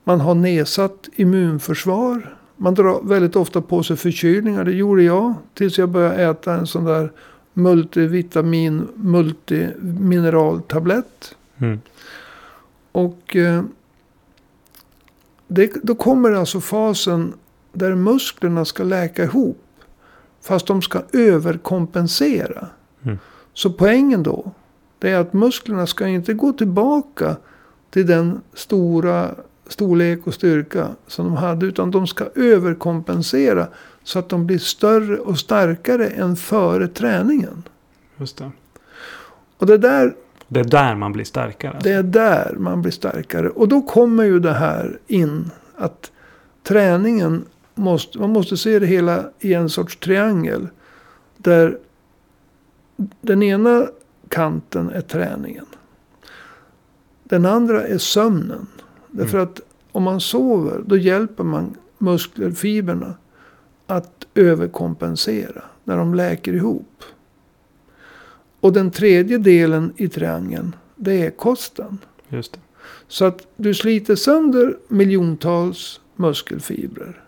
Man 0.05 0.21
har 0.21 0.35
nedsatt 0.35 1.09
immunförsvar. 1.17 2.37
Man 2.57 2.75
drar 2.75 3.01
väldigt 3.03 3.37
ofta 3.37 3.61
på 3.61 3.83
sig 3.83 3.97
förkylningar. 3.97 4.65
Det 4.65 4.73
gjorde 4.73 5.03
jag 5.03 5.35
tills 5.55 5.79
jag 5.79 5.89
började 5.89 6.23
äta 6.23 6.55
en 6.55 6.67
sån 6.67 6.85
där 6.85 7.13
multivitamin, 7.53 8.89
multimineraltablett. 8.95 11.37
Mm. 11.59 11.81
Och 12.93 13.37
eh, 13.37 13.63
det, 15.49 15.73
då 15.83 15.95
kommer 15.95 16.33
alltså 16.33 16.61
fasen 16.61 17.33
där 17.73 17.95
musklerna 17.95 18.65
ska 18.65 18.85
läka 18.85 19.25
ihop. 19.25 19.61
Fast 20.43 20.67
de 20.67 20.83
ska 20.83 21.03
överkompensera. 21.13 22.69
Mm. 23.03 23.19
Så 23.53 23.73
poängen 23.73 24.23
då. 24.23 24.53
Det 24.99 25.11
är 25.11 25.19
att 25.19 25.33
musklerna 25.33 25.87
ska 25.87 26.07
inte 26.07 26.35
gå 26.35 26.53
tillbaka 26.53 27.37
till 27.91 28.07
den 28.07 28.41
stora 28.55 29.35
storlek 29.67 30.27
och 30.27 30.35
styrka 30.35 30.89
som 31.07 31.25
de 31.25 31.37
hade. 31.37 31.67
Utan 31.67 31.91
de 31.91 32.07
ska 32.07 32.25
överkompensera. 32.35 33.69
Så 34.03 34.19
att 34.19 34.29
de 34.29 34.47
blir 34.47 34.59
större 34.59 35.19
och 35.19 35.39
starkare 35.39 36.09
än 36.09 36.37
före 36.37 36.89
träningen. 36.89 37.63
Just 38.17 38.37
det. 38.37 38.51
Och 39.59 39.67
det 39.67 39.79
där 39.79 40.15
Det 40.49 40.61
är 40.61 40.65
där 40.65 40.95
man 40.95 41.13
blir 41.13 41.25
starkare. 41.25 41.73
Alltså. 41.73 41.89
Det 41.89 41.95
är 41.95 42.03
där 42.03 42.57
man 42.59 42.83
blir 42.83 42.93
starkare. 42.93 43.49
Och 43.49 43.69
då 43.69 43.83
kommer 43.83 44.25
ju 44.25 44.41
det 44.41 44.53
här 44.53 44.99
in. 45.07 45.51
Att 45.77 46.13
träningen 46.63 47.45
måste, 47.75 48.19
man 48.19 48.31
måste 48.31 48.57
se 48.57 48.79
det 48.79 48.87
hela 48.87 49.25
i 49.41 49.55
en 49.55 49.69
sorts 49.69 49.97
triangel. 49.97 50.69
Där 51.37 51.79
den 53.21 53.43
ena 53.43 53.87
kanten 54.29 54.91
är 54.91 55.01
träningen. 55.01 55.67
Den 57.25 57.47
andra 57.47 57.87
är 57.87 57.99
sömnen. 57.99 58.67
Därför 59.17 59.39
att 59.39 59.61
om 59.93 60.03
man 60.03 60.21
sover 60.21 60.83
då 60.87 60.97
hjälper 60.97 61.45
man 61.45 61.77
muskelfibrerna 61.99 63.15
att 63.87 64.27
överkompensera. 64.35 65.63
När 65.85 65.97
de 65.97 66.15
läker 66.15 66.53
ihop. 66.53 67.03
Och 68.61 68.73
den 68.73 68.91
tredje 68.91 69.39
delen 69.39 69.93
i 69.97 70.09
triangeln. 70.09 70.77
Det 70.97 71.27
är 71.27 71.31
kosten. 71.31 71.99
Just 72.29 72.53
det. 72.53 72.59
Så 73.09 73.25
att 73.25 73.47
du 73.57 73.75
sliter 73.75 74.15
sönder 74.15 74.77
miljontals 74.89 76.01
muskelfibrer. 76.17 77.25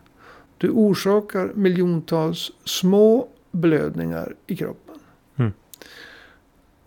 Du 0.58 0.70
orsakar 0.70 1.52
miljontals 1.54 2.52
små 2.64 3.28
blödningar 3.50 4.34
i 4.46 4.56
kroppen. 4.56 4.94
Mm. 5.36 5.52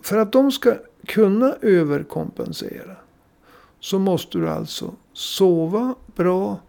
För 0.01 0.17
att 0.17 0.31
de 0.31 0.51
ska 0.51 0.75
kunna 1.05 1.53
överkompensera. 1.61 2.95
Så 3.79 3.99
måste 3.99 4.37
du 4.37 4.49
alltså 4.49 4.93
sova 5.13 5.95
bra 6.15 6.59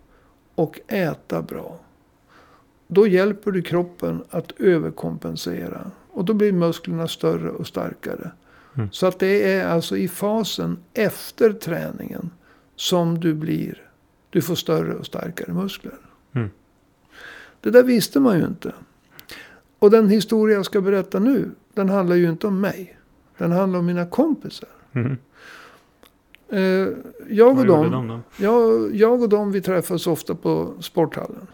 och 0.54 0.80
äta 0.88 1.42
bra. 1.42 1.78
Då 2.86 3.06
hjälper 3.06 3.50
du 3.50 3.62
kroppen 3.62 4.24
att 4.30 4.52
överkompensera. 4.60 5.90
Och 6.10 6.24
då 6.24 6.34
blir 6.34 6.52
musklerna 6.52 7.08
större 7.08 7.50
och 7.50 7.66
starkare. 7.66 8.30
Mm. 8.76 8.88
Så 8.92 9.06
att 9.06 9.18
det 9.18 9.52
är 9.52 9.66
alltså 9.66 9.96
i 9.96 10.08
fasen 10.08 10.78
efter 10.94 11.52
träningen 11.52 12.30
som 12.76 13.20
du 13.20 13.34
blir, 13.34 13.90
du 14.30 14.42
får 14.42 14.54
större 14.54 14.94
och 14.94 15.06
starkare 15.06 15.52
muskler. 15.52 15.98
Mm. 16.32 16.50
Det 17.60 17.70
där 17.70 17.82
visste 17.82 18.20
man 18.20 18.38
ju 18.38 18.46
inte. 18.46 18.72
Och 19.78 19.90
den 19.90 20.08
historia 20.08 20.56
jag 20.56 20.64
ska 20.64 20.80
berätta 20.80 21.18
nu, 21.18 21.50
den 21.74 21.88
handlar 21.88 22.16
ju 22.16 22.30
inte 22.30 22.46
om 22.46 22.60
mig. 22.60 22.98
Den 23.38 23.52
handlar 23.52 23.78
om 23.78 23.86
mina 23.86 24.06
kompisar. 24.06 24.68
Mm. 24.92 25.16
Eh, 26.52 26.88
jag, 27.28 27.58
och 27.58 27.66
dem, 27.66 27.90
de 27.90 28.22
jag, 28.36 28.94
jag 28.94 29.22
och 29.22 29.28
dem, 29.28 29.52
vi 29.52 29.60
träffas 29.60 30.06
ofta 30.06 30.34
på 30.34 30.72
sporthallen. 30.80 31.46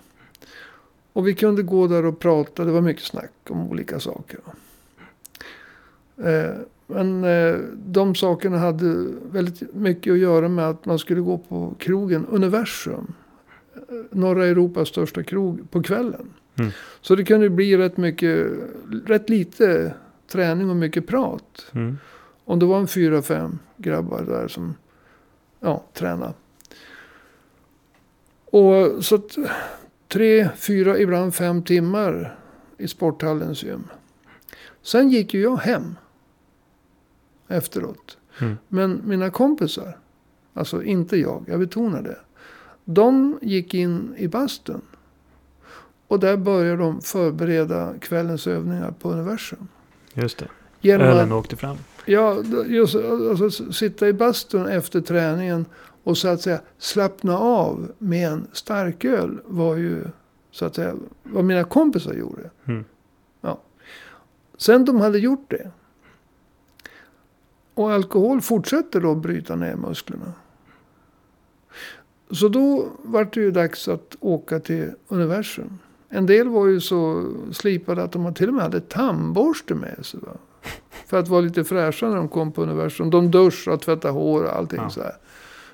Och 1.13 1.29
vi 1.29 1.35
kunde 1.35 1.63
gå 1.63 1.87
där 1.87 2.05
och 2.05 2.19
prata. 2.19 2.65
Det 2.65 2.73
var 2.73 2.81
mycket 2.81 3.03
snack 3.03 3.33
om 3.49 3.69
olika 3.69 4.01
saker. 4.01 4.41
Eh, 6.17 6.55
men 6.87 7.25
eh, 7.25 7.57
de 7.75 8.15
sakerna 8.15 8.59
hade 8.59 9.07
väldigt 9.31 9.75
mycket 9.75 10.13
att 10.13 10.19
göra 10.19 10.49
med 10.49 10.69
att 10.69 10.87
man 10.87 10.99
skulle 10.99 11.21
gå 11.21 11.39
på 11.39 11.75
krogen 11.79 12.27
Universum. 12.27 13.13
Norra 14.11 14.47
Europas 14.47 14.89
största 14.89 15.23
krog 15.23 15.71
på 15.71 15.83
kvällen. 15.83 16.33
Mm. 16.59 16.71
Så 17.01 17.15
det 17.15 17.25
kunde 17.25 17.51
bli 17.51 17.77
rätt 17.77 17.97
mycket, 17.97 18.47
rätt 19.07 19.29
lite 19.29 19.95
träning 20.33 20.71
och 20.71 20.77
mycket 20.77 21.07
prat. 21.07 21.67
Mm. 21.73 21.99
Om 22.45 22.59
det 22.59 22.67
var 22.67 22.79
en 22.79 22.89
fyra, 22.89 23.23
fem 23.23 23.59
grabbar 23.77 24.23
där 24.23 24.49
som 24.49 24.75
ja, 25.67 25.85
tränade. 25.93 26.33
Och 28.45 29.05
så 29.05 29.15
att 29.15 29.37
tre, 30.09 30.49
fyra, 30.57 30.99
ibland 30.99 31.35
fem 31.35 31.63
timmar 31.63 32.39
i 32.79 32.89
sporthallens 32.89 33.63
gym. 33.63 33.89
Sen 34.83 35.11
gick 35.11 35.35
ju 35.35 35.41
jag 35.41 35.57
hem. 35.57 35.95
Efteråt. 37.49 38.19
Mm. 38.41 38.57
Men 38.69 39.03
mina 39.05 39.31
kompisar, 39.31 39.99
alltså 40.55 40.83
inte 40.83 41.17
jag, 41.17 41.45
jag 41.49 41.61
betonar 41.61 42.03
det. 42.03 42.19
De 42.85 43.39
gick 43.43 43.75
in 43.75 44.15
i 44.17 44.29
bastun. 44.29 44.83
Och 46.09 46.21
där 46.21 46.37
började 46.37 46.77
de 46.77 47.01
förbereda 47.01 47.95
kvällens 48.01 48.47
övningar 48.47 48.95
på 49.01 49.11
universum. 49.11 49.69
Just 50.15 50.39
det. 50.39 50.49
Genom 50.81 51.07
Ölen 51.07 51.33
att, 51.33 51.39
åkte 51.39 51.57
fram. 51.57 51.77
Ja, 52.07 52.43
just, 52.67 52.95
alltså, 52.95 53.73
sitta 53.73 54.09
i 54.09 54.13
bastun 54.13 54.67
efter 54.67 55.01
träningen 55.01 55.67
och 56.05 56.19
så 56.19 56.29
att 56.29 56.41
säga 56.41 56.61
slappna 56.79 57.39
av 57.39 57.93
med 57.99 58.29
en 58.29 58.47
starköl 58.53 59.41
var 59.45 59.77
ju 59.77 60.05
så 60.51 60.65
att 60.65 60.75
säga 60.75 60.95
vad 61.23 61.45
mina 61.45 61.65
kompisar 61.65 62.13
gjorde. 62.13 62.51
Mm. 62.65 62.85
Sen 64.59 64.85
de 64.85 65.01
hade 65.01 65.19
gjort 65.19 65.51
det. 65.51 65.71
Och 67.75 67.93
alkohol 67.93 68.41
fortsätter 68.41 69.01
då 69.01 69.13
att 69.13 69.19
bryta 69.19 69.57
ner 69.57 69.77
musklerna. 69.77 70.33
Så 72.31 72.49
då 72.49 72.89
var 73.03 73.25
det 73.25 73.41
ju 73.41 73.51
dags 73.51 73.89
att 73.89 74.17
åka 74.21 74.61
till 74.61 74.93
universum. 75.09 75.79
En 76.09 76.27
del 76.27 76.49
var 76.49 76.67
ju 76.67 76.81
så 76.81 77.33
slipade 77.53 78.03
att 78.03 78.13
de 78.13 78.35
till 78.35 78.49
och 78.49 78.55
med 78.55 78.63
hade 78.63 78.81
tandborste 78.81 79.75
med 79.75 80.07
sig. 80.07 80.21
Va? 80.21 80.33
För 81.07 81.19
att 81.19 81.29
vara 81.29 81.41
lite 81.41 81.65
fräscha 81.65 82.09
när 82.09 82.17
de 82.17 82.29
kom 82.29 82.53
på 82.53 82.63
universum. 82.63 83.11
De 83.11 83.31
duschade, 83.31 83.79
tvättade 83.79 84.15
hår 84.15 84.45
och 84.45 84.57
allting 84.57 84.81
Ja. 84.83 84.91
så 84.91 85.03
här. 85.03 85.13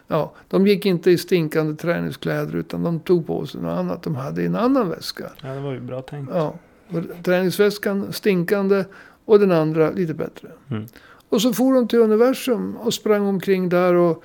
Ja, 0.07 0.33
de 0.49 0.67
gick 0.67 0.87
inte 0.87 1.11
i 1.11 1.19
stinkande 1.19 1.77
träningskläder 1.77 2.57
utan 2.57 2.83
de 2.83 3.01
tog 3.01 3.27
på 3.27 3.47
sig 3.47 3.61
något 3.61 3.79
annat 3.79 4.03
de 4.03 4.15
hade 4.17 4.43
i 4.43 4.47
en 4.47 4.57
annan 4.57 4.89
väska. 4.89 5.25
Ja, 5.43 5.49
det 5.49 5.61
var 5.61 5.73
ju 5.73 5.81
bra 5.81 6.03
tänkt. 6.03 6.31
Ja, 6.35 6.55
och 6.89 7.25
träningsväskan 7.25 8.13
stinkande 8.13 8.85
och 9.25 9.39
den 9.41 9.53
andra 9.53 9.91
lite 9.91 10.15
bättre. 10.15 10.49
Mm. 10.71 10.87
Och 11.29 11.43
så 11.43 11.53
for 11.53 11.75
de 11.75 11.89
till 11.89 11.99
universum 11.99 12.77
och 12.77 12.95
sprang 12.95 13.27
omkring 13.27 13.69
där 13.69 13.95
och 13.95 14.25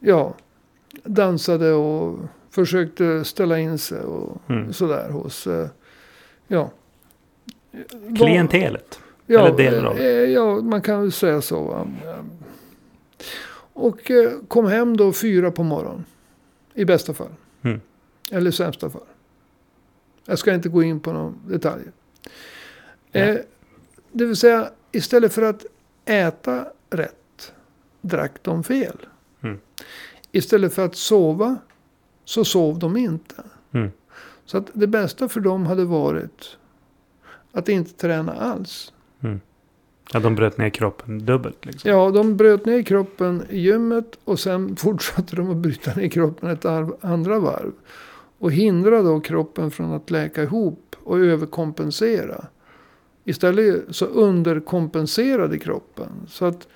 ja, 0.00 0.34
dansade 1.04 1.72
och 1.72 2.18
försökte 2.50 3.24
ställa 3.24 3.58
in 3.58 3.78
sig 3.78 4.00
och 4.00 4.36
Mm. 4.50 4.72
sådär 4.72 5.10
hos, 5.10 5.46
eh, 5.46 5.66
ja. 6.48 6.70
Klientelet. 8.16 9.00
Ja, 9.30 9.46
Eller 9.46 9.56
delar 9.56 9.84
av 9.84 10.00
Ja, 10.28 10.60
man 10.62 10.82
kan 10.82 11.00
väl 11.00 11.12
säga 11.12 11.42
så. 11.42 11.64
va. 11.64 11.86
Och 13.72 14.10
eh, 14.10 14.32
kom 14.48 14.66
hem 14.66 14.96
då 14.96 15.12
fyra 15.12 15.50
på 15.50 15.62
morgonen. 15.62 16.04
I 16.74 16.84
bästa 16.84 17.14
fall. 17.14 17.32
Mm. 17.62 17.80
Eller 18.30 18.50
sämsta 18.50 18.90
fall. 18.90 19.06
Jag 20.24 20.38
ska 20.38 20.54
inte 20.54 20.68
gå 20.68 20.82
in 20.82 21.00
på 21.00 21.12
några 21.12 21.34
detaljer. 21.46 21.92
Eh, 23.12 23.36
det 24.12 24.24
vill 24.24 24.36
säga, 24.36 24.70
istället 24.92 25.32
för 25.32 25.42
att 25.42 25.66
äta 26.04 26.66
rätt, 26.90 27.52
drack 28.00 28.32
de 28.42 28.64
fel. 28.64 28.96
Mm. 29.40 29.58
Istället 30.32 30.74
för 30.74 30.84
att 30.84 30.96
sova, 30.96 31.56
så 32.24 32.44
sov 32.44 32.78
de 32.78 32.96
inte. 32.96 33.42
Mm. 33.72 33.90
Så 34.44 34.58
att 34.58 34.70
det 34.72 34.86
bästa 34.86 35.28
för 35.28 35.40
dem 35.40 35.66
hade 35.66 35.84
varit 35.84 36.56
att 37.52 37.68
inte 37.68 37.92
träna 37.92 38.32
alls. 38.32 38.92
Ja, 40.12 40.20
de 40.20 40.34
bröt 40.34 40.58
ner 40.58 40.70
kroppen 40.70 41.18
dubbelt 41.26 41.66
liksom. 41.66 41.90
Ja, 41.90 42.10
de 42.10 42.36
bröt 42.36 42.66
ner 42.66 42.82
kroppen 42.82 43.42
i 43.50 43.58
gymmet 43.60 44.18
och 44.24 44.40
sen 44.40 44.76
fortsatte 44.76 45.36
de 45.36 45.50
att 45.50 45.56
bryta 45.56 45.94
ner 45.94 46.08
kroppen 46.08 46.50
ett 46.50 46.64
andra 47.00 47.38
varv. 47.38 47.72
Och 48.38 48.52
hindra 48.52 49.02
då 49.02 49.20
kroppen 49.20 49.70
från 49.70 49.92
att 49.92 50.10
läka 50.10 50.42
ihop 50.42 50.96
och 51.04 51.18
överkompensera. 51.18 52.44
Istället 53.24 53.84
så 53.90 54.04
underkompenserade 54.04 55.58
kroppen. 55.58 56.08
Så 56.28 56.44
att 56.44 56.68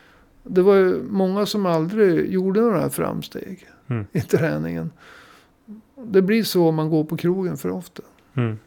det 0.43 0.63
var 0.63 0.75
ju 0.75 1.03
många 1.03 1.47
som 1.47 1.67
aldrig 1.67 2.33
gjorde 2.33 2.61
några 2.61 2.91
framsteg 2.91 3.69
Mm. 3.87 4.05
i 4.13 4.21
träningen. 4.21 4.91
Det 6.05 6.23
blir 6.23 6.43
så 6.45 6.69
om 6.69 6.75
man 6.75 6.91
går 6.91 7.05
på 7.05 7.17
krogen 7.17 7.57
för 7.57 7.71
ofta. 7.71 8.03
Mm. 8.35 8.59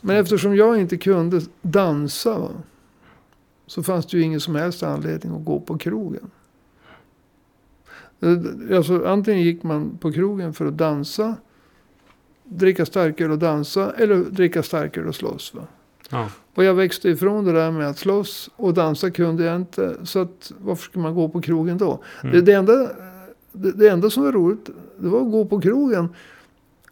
Men 0.00 0.16
eftersom 0.16 0.56
jag 0.56 0.80
inte 0.80 0.96
kunde 0.96 1.40
dansa. 1.62 2.38
Va, 2.38 2.48
så 3.66 3.82
fanns 3.82 4.06
det 4.06 4.16
ju 4.16 4.22
ingen 4.22 4.40
som 4.40 4.54
helst 4.54 4.82
anledning 4.82 5.36
att 5.36 5.44
gå 5.44 5.60
på 5.60 5.78
krogen. 5.78 6.30
Eh, 8.20 8.76
Alltså, 8.76 9.06
antingen 9.06 9.42
gick 9.42 9.62
man 9.62 9.98
på 10.00 10.12
krogen 10.12 10.52
för 10.54 10.66
att 10.66 10.78
dansa. 10.78 11.36
Dricka 12.44 12.86
starköl 12.86 13.30
och 13.30 13.38
dansa. 13.38 13.92
Eller 13.96 14.16
dricka 14.16 14.62
starköl 14.62 15.06
och 15.06 15.14
slåss. 15.14 15.54
Va? 15.54 15.62
Ja. 16.10 16.28
Och 16.54 16.64
jag 16.64 16.74
växte 16.74 17.08
ifrån 17.08 17.44
det 17.44 17.52
där 17.52 17.70
med 17.70 17.88
att 17.88 17.98
slåss 17.98 18.50
och 18.56 18.74
dansa 18.74 19.10
kunde 19.10 19.44
jag 19.44 19.56
inte. 19.56 19.96
Så 20.02 20.18
att, 20.18 20.52
varför 20.58 20.84
ska 20.84 20.98
man 21.00 21.14
gå 21.14 21.28
på 21.28 21.40
krogen 21.40 21.78
då? 21.78 22.02
Mm. 22.22 22.34
Det, 22.34 22.40
det, 22.42 22.52
enda, 22.52 22.72
det, 23.52 23.72
det 23.72 23.88
enda 23.88 24.10
som 24.10 24.22
var 24.22 24.32
roligt, 24.32 24.70
det 24.98 25.08
var 25.08 25.20
att 25.20 25.30
gå 25.30 25.44
på 25.44 25.60
krogen. 25.60 26.08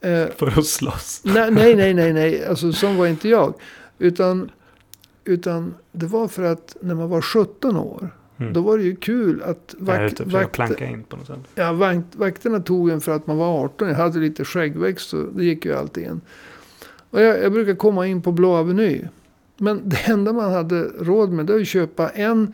Eh, 0.00 0.26
För 0.36 0.58
att 0.58 0.66
slåss. 0.66 1.20
nej, 1.24 1.50
nej, 1.50 1.76
nej, 1.76 1.94
nej, 1.94 2.12
nej. 2.12 2.46
Alltså 2.46 2.72
sån 2.72 2.96
var 2.96 3.06
inte 3.06 3.28
jag. 3.28 3.54
Utan, 3.98 4.50
utan 5.24 5.74
det 5.92 6.06
var 6.06 6.28
för 6.28 6.42
att 6.42 6.76
när 6.80 6.94
man 6.94 7.08
var 7.08 7.22
17 7.22 7.76
år. 7.76 8.10
Mm. 8.40 8.52
Då 8.52 8.60
var 8.60 8.78
det 8.78 8.84
ju 8.84 8.96
kul 8.96 9.42
att 9.42 9.74
vak, 9.78 10.10
försöker 10.10 10.68
vakt, 10.68 10.80
in 10.80 11.02
på 11.02 11.16
något 11.16 11.26
sätt. 11.26 11.38
ja, 11.54 11.72
vakt, 11.72 12.16
vakterna 12.16 12.60
tog 12.60 12.90
en 12.90 13.00
för 13.00 13.12
att 13.12 13.26
man 13.26 13.36
var 13.36 13.64
18. 13.64 13.88
Jag 13.88 13.94
hade 13.94 14.18
lite 14.18 14.44
skäggväxt 14.44 15.08
så 15.08 15.16
det 15.16 15.44
gick 15.44 15.64
ju 15.64 15.74
alltid 15.76 16.04
in. 16.04 16.20
Och 17.10 17.20
jag, 17.20 17.42
jag 17.42 17.52
brukar 17.52 17.74
komma 17.74 18.06
in 18.06 18.22
på 18.22 18.32
Blå 18.32 18.56
Aveny. 18.56 19.04
Men 19.56 19.80
det 19.88 20.08
enda 20.08 20.32
man 20.32 20.52
hade 20.52 20.82
råd 20.82 21.32
med 21.32 21.46
det 21.46 21.52
var 21.52 21.60
att 21.60 21.66
köpa 21.66 22.08
en, 22.08 22.52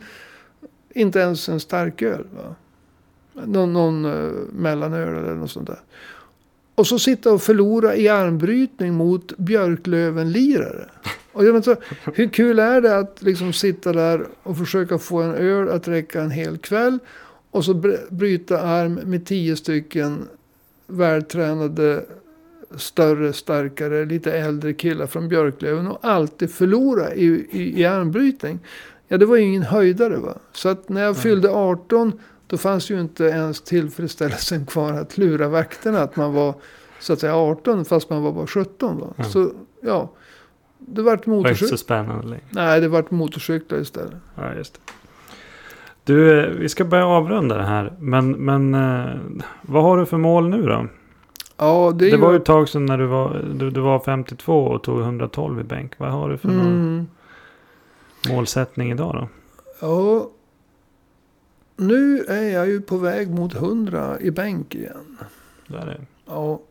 inte 0.89 1.19
ens 1.19 1.49
en 1.49 1.59
starköl. 1.59 2.23
Va? 2.35 2.55
Någon, 3.45 3.73
någon 3.73 4.05
uh, 4.05 4.31
mellanöl 4.51 5.23
eller 5.23 5.35
något 5.35 5.51
sånt 5.51 5.67
där. 5.67 5.79
Och 6.75 6.87
så 6.87 6.99
sitta 6.99 7.33
och 7.33 7.41
förlora 7.41 7.95
i 7.95 8.07
armbrytning 8.07 8.93
mot 8.93 9.37
Björklöven-lirare. 9.37 10.85
Och 11.31 11.45
jag 11.45 11.53
vet 11.53 11.67
inte, 11.67 11.83
hur 12.13 12.27
kul 12.27 12.59
är 12.59 12.81
det 12.81 12.97
att 12.97 13.21
liksom 13.21 13.53
sitta 13.53 13.93
där 13.93 14.27
och 14.43 14.57
försöka 14.57 14.97
få 14.97 15.21
en 15.21 15.35
öl 15.35 15.69
att 15.69 15.87
räcka 15.87 16.21
en 16.21 16.31
hel 16.31 16.57
kväll. 16.57 16.99
Och 17.51 17.65
så 17.65 17.73
br- 17.73 18.13
bryta 18.13 18.61
arm 18.61 18.93
med 18.93 19.25
tio 19.25 19.55
stycken 19.55 20.27
vältränade, 20.87 22.05
större, 22.75 23.33
starkare, 23.33 24.05
lite 24.05 24.31
äldre 24.33 24.73
killar 24.73 25.07
från 25.07 25.29
Björklöven. 25.29 25.87
Och 25.87 25.99
alltid 26.01 26.51
förlora 26.51 27.13
i, 27.13 27.47
i, 27.51 27.81
i 27.81 27.85
armbrytning. 27.85 28.59
Ja, 29.07 29.17
det 29.17 29.25
var 29.25 29.35
ju 29.35 29.43
ingen 29.43 29.63
höjdare 29.63 30.17
va. 30.17 30.37
Så 30.51 30.69
att 30.69 30.89
när 30.89 31.03
jag 31.03 31.17
fyllde 31.17 31.49
18 31.49 32.11
då 32.47 32.57
fanns 32.57 32.91
ju 32.91 33.01
inte 33.01 33.23
ens 33.23 33.61
tillfredsställelsen 33.61 34.65
kvar 34.71 34.93
att 34.93 35.17
lura 35.17 35.47
vakterna 35.47 35.99
att 35.99 36.15
man 36.15 36.33
var 36.33 36.55
så 36.99 37.13
att 37.13 37.19
säga 37.19 37.35
18 37.35 37.85
fast 37.85 38.09
man 38.09 38.23
var 38.23 38.31
bara 38.31 38.47
17. 38.47 38.99
Va? 38.99 39.07
Mm. 39.17 39.29
Så 39.29 39.51
ja, 39.81 40.11
det 40.77 41.01
vart 41.01 41.23
Det 41.23 41.29
var 41.29 41.37
inte 41.37 41.43
så 41.43 41.49
motorcyklar. 41.53 41.77
spännande 41.77 42.27
längre. 42.27 42.43
Nej, 42.49 42.81
det 42.81 42.87
vart 42.87 43.11
motorcyklar 43.11 43.79
istället. 43.79 44.15
Ja, 44.35 44.53
just 44.53 44.73
det. 44.73 44.79
Du, 46.03 46.39
eh, 46.39 46.49
vi 46.49 46.69
ska 46.69 46.85
börja 46.85 47.05
avrunda 47.07 47.57
det 47.57 47.63
här. 47.63 47.93
Men, 47.99 48.31
men 48.31 48.73
eh, 48.73 49.15
vad 49.61 49.83
har 49.83 49.97
du 49.97 50.05
för 50.05 50.17
mål 50.17 50.49
nu 50.49 50.61
då? 50.65 50.87
Ja, 51.57 51.91
det 51.95 52.11
Det 52.11 52.17
var 52.17 52.31
ju 52.31 52.37
ett 52.37 52.45
tag 52.45 52.69
sedan 52.69 52.85
när 52.85 52.97
du 52.97 53.05
var, 53.05 53.45
du, 53.53 53.69
du 53.69 53.79
var 53.81 53.99
52 53.99 54.65
och 54.65 54.83
tog 54.83 54.99
112 54.99 55.59
i 55.59 55.63
bänk. 55.63 55.91
Vad 55.97 56.11
har 56.11 56.29
du 56.29 56.37
för 56.37 56.49
mm, 56.49 57.07
målsättning 58.29 58.91
idag 58.91 59.13
då? 59.13 59.27
ja, 59.79 60.29
nu 61.75 62.23
är 62.23 62.49
jag 62.49 62.67
ju 62.67 62.81
på 62.81 62.97
väg 62.97 63.29
mot 63.29 63.55
100 63.55 64.19
i 64.19 64.31
bänk 64.31 64.75
igen. 64.75 65.17
Det 65.67 65.77
är 65.77 65.85
det. 65.85 66.01
Ja, 66.25 66.61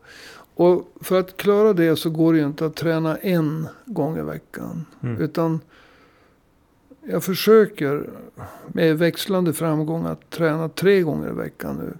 och 0.55 0.91
för 1.01 1.19
att 1.19 1.37
klara 1.37 1.73
det 1.73 1.95
så 1.95 2.09
går 2.09 2.33
det 2.33 2.39
ju 2.39 2.45
inte 2.45 2.65
att 2.65 2.75
träna 2.75 3.17
en 3.17 3.67
gång 3.85 4.17
i 4.17 4.21
veckan. 4.21 4.85
Mm. 5.01 5.21
Utan 5.21 5.59
jag 7.01 7.23
försöker 7.23 8.09
med 8.67 8.97
växlande 8.97 9.53
framgång 9.53 10.05
att 10.05 10.29
träna 10.29 10.69
tre 10.69 11.01
gånger 11.01 11.29
i 11.29 11.33
veckan 11.33 11.75
nu. 11.77 11.93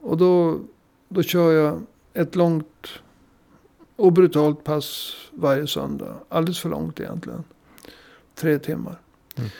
Och 0.00 0.16
då, 0.16 0.60
då 1.08 1.22
kör 1.22 1.52
jag 1.52 1.82
ett 2.14 2.36
långt 2.36 2.88
och 3.96 4.12
brutalt 4.12 4.64
pass 4.64 5.14
varje 5.30 5.66
söndag. 5.66 6.14
Alldeles 6.28 6.60
för 6.60 6.68
långt 6.68 7.00
egentligen. 7.00 7.44
Tre 8.34 8.58
timmar. 8.58 9.00
Mm. 9.36 9.50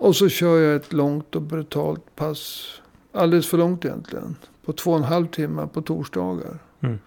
Och 0.00 0.16
så 0.16 0.28
kör 0.28 0.58
jag 0.58 0.76
ett 0.76 0.92
långt 0.92 1.36
och 1.36 1.42
brutalt 1.42 2.16
pass. 2.16 2.66
Alldeles 3.12 3.46
för 3.46 3.58
långt 3.58 3.84
egentligen. 3.84 4.36
På 4.64 4.72
två 4.72 4.90
och 4.90 4.96
en 4.96 5.04
halv 5.04 5.26
timme 5.26 5.68
på 5.72 5.82
torsdagar. 5.82 6.58
Mm. 6.80 6.98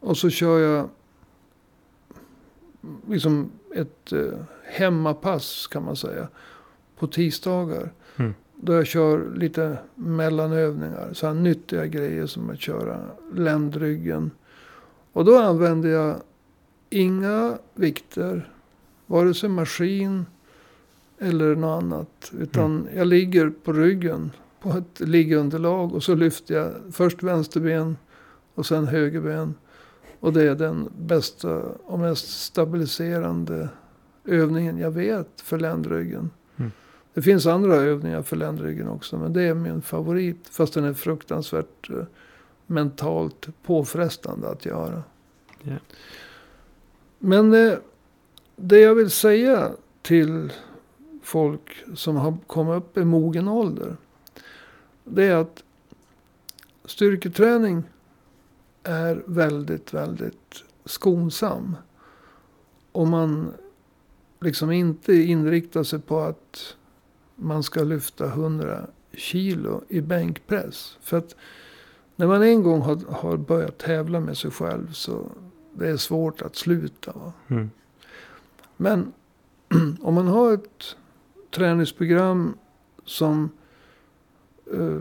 Och 0.00 0.16
så 0.16 0.30
kör 0.30 0.58
jag 0.58 0.88
liksom 3.08 3.50
ett 3.74 4.12
eh, 4.12 4.38
hemmapass 4.64 5.66
kan 5.66 5.84
man 5.84 5.96
säga. 5.96 6.28
På 6.98 7.06
tisdagar. 7.06 7.92
Mm. 8.16 8.34
Då 8.54 8.72
jag 8.72 8.86
kör 8.86 9.34
lite 9.34 9.78
mellanövningar. 9.94 11.10
Så 11.12 11.26
här 11.26 11.34
nyttiga 11.34 11.86
grejer 11.86 12.26
som 12.26 12.50
att 12.50 12.60
köra 12.60 13.00
ländryggen. 13.32 14.30
Och 15.12 15.24
då 15.24 15.38
använder 15.38 15.88
jag 15.88 16.16
inga 16.90 17.58
vikter. 17.74 18.50
Vare 19.06 19.34
sig 19.34 19.48
maskin 19.48 20.26
eller 21.18 21.54
något 21.54 21.82
annat. 21.82 22.32
Utan 22.38 22.88
jag 22.94 23.06
ligger 23.06 23.50
på 23.50 23.72
ryggen 23.72 24.30
på 24.60 24.70
ett 24.70 25.00
liggunderlag. 25.00 25.94
Och 25.94 26.02
så 26.02 26.14
lyfter 26.14 26.54
jag 26.54 26.72
först 26.92 27.22
vänsterben 27.22 27.96
och 28.54 28.66
sen 28.66 28.86
högerben. 28.86 29.54
Och 30.20 30.32
det 30.32 30.42
är 30.42 30.54
den 30.54 30.88
bästa 30.98 31.62
och 31.62 31.98
mest 31.98 32.44
stabiliserande 32.44 33.68
övningen 34.24 34.78
jag 34.78 34.90
vet 34.90 35.40
för 35.40 35.58
ländryggen. 35.58 36.30
Mm. 36.56 36.72
Det 37.14 37.22
finns 37.22 37.46
andra 37.46 37.74
övningar 37.74 38.22
för 38.22 38.36
ländryggen 38.36 38.88
också. 38.88 39.18
Men 39.18 39.32
det 39.32 39.42
är 39.42 39.54
min 39.54 39.82
favorit. 39.82 40.48
Fast 40.50 40.74
den 40.74 40.84
är 40.84 40.92
fruktansvärt 40.92 41.90
eh, 41.90 42.04
mentalt 42.66 43.48
påfrestande 43.62 44.48
att 44.48 44.64
göra. 44.64 45.02
Ja. 45.62 45.74
Men 47.18 47.54
eh, 47.54 47.72
det 48.56 48.80
jag 48.80 48.94
vill 48.94 49.10
säga 49.10 49.70
till 50.02 50.52
folk 51.26 51.84
som 51.94 52.16
har 52.16 52.36
kommit 52.46 52.76
upp 52.76 52.96
i 52.96 53.04
mogen 53.04 53.48
ålder. 53.48 53.96
Det 55.04 55.24
är 55.24 55.36
att 55.36 55.64
styrketräning 56.84 57.82
är 58.82 59.22
väldigt, 59.26 59.94
väldigt 59.94 60.64
skonsam. 60.84 61.76
Om 62.92 63.10
man 63.10 63.52
liksom 64.40 64.72
inte 64.72 65.14
inriktar 65.14 65.82
sig 65.82 66.00
på 66.00 66.20
att 66.20 66.76
man 67.34 67.62
ska 67.62 67.84
lyfta 67.84 68.26
100 68.26 68.86
kilo 69.12 69.82
i 69.88 70.00
bänkpress. 70.00 70.98
För 71.00 71.18
att 71.18 71.36
när 72.16 72.26
man 72.26 72.42
en 72.42 72.62
gång 72.62 72.80
har, 72.80 72.96
har 73.10 73.36
börjat 73.36 73.78
tävla 73.78 74.20
med 74.20 74.38
sig 74.38 74.50
själv 74.50 74.92
så 74.92 75.26
det 75.72 75.88
är 75.88 75.96
svårt 75.96 76.42
att 76.42 76.56
sluta. 76.56 77.12
Va? 77.12 77.32
Mm. 77.48 77.70
Men 78.76 79.12
om 80.00 80.14
man 80.14 80.26
har 80.26 80.54
ett 80.54 80.96
träningsprogram 81.56 82.58
som 83.04 83.50
eh, 84.72 84.98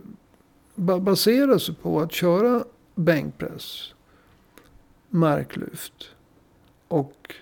baserar 0.75 1.57
sig 1.57 1.75
på 1.75 1.99
att 1.99 2.11
köra 2.11 2.63
bänkpress, 2.95 3.93
marklyft 5.09 6.09
och 6.87 7.35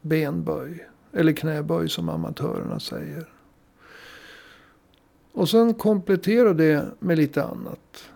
benböj. 0.00 0.88
Eller 1.12 1.32
knäböj 1.32 1.88
som 1.88 2.08
amatörerna 2.08 2.80
säger. 2.80 3.28
Och 5.32 5.48
sen 5.48 5.74
komplettera 5.74 6.52
det 6.52 6.86
med 6.98 7.18
lite 7.18 7.44
annat. 7.44 8.10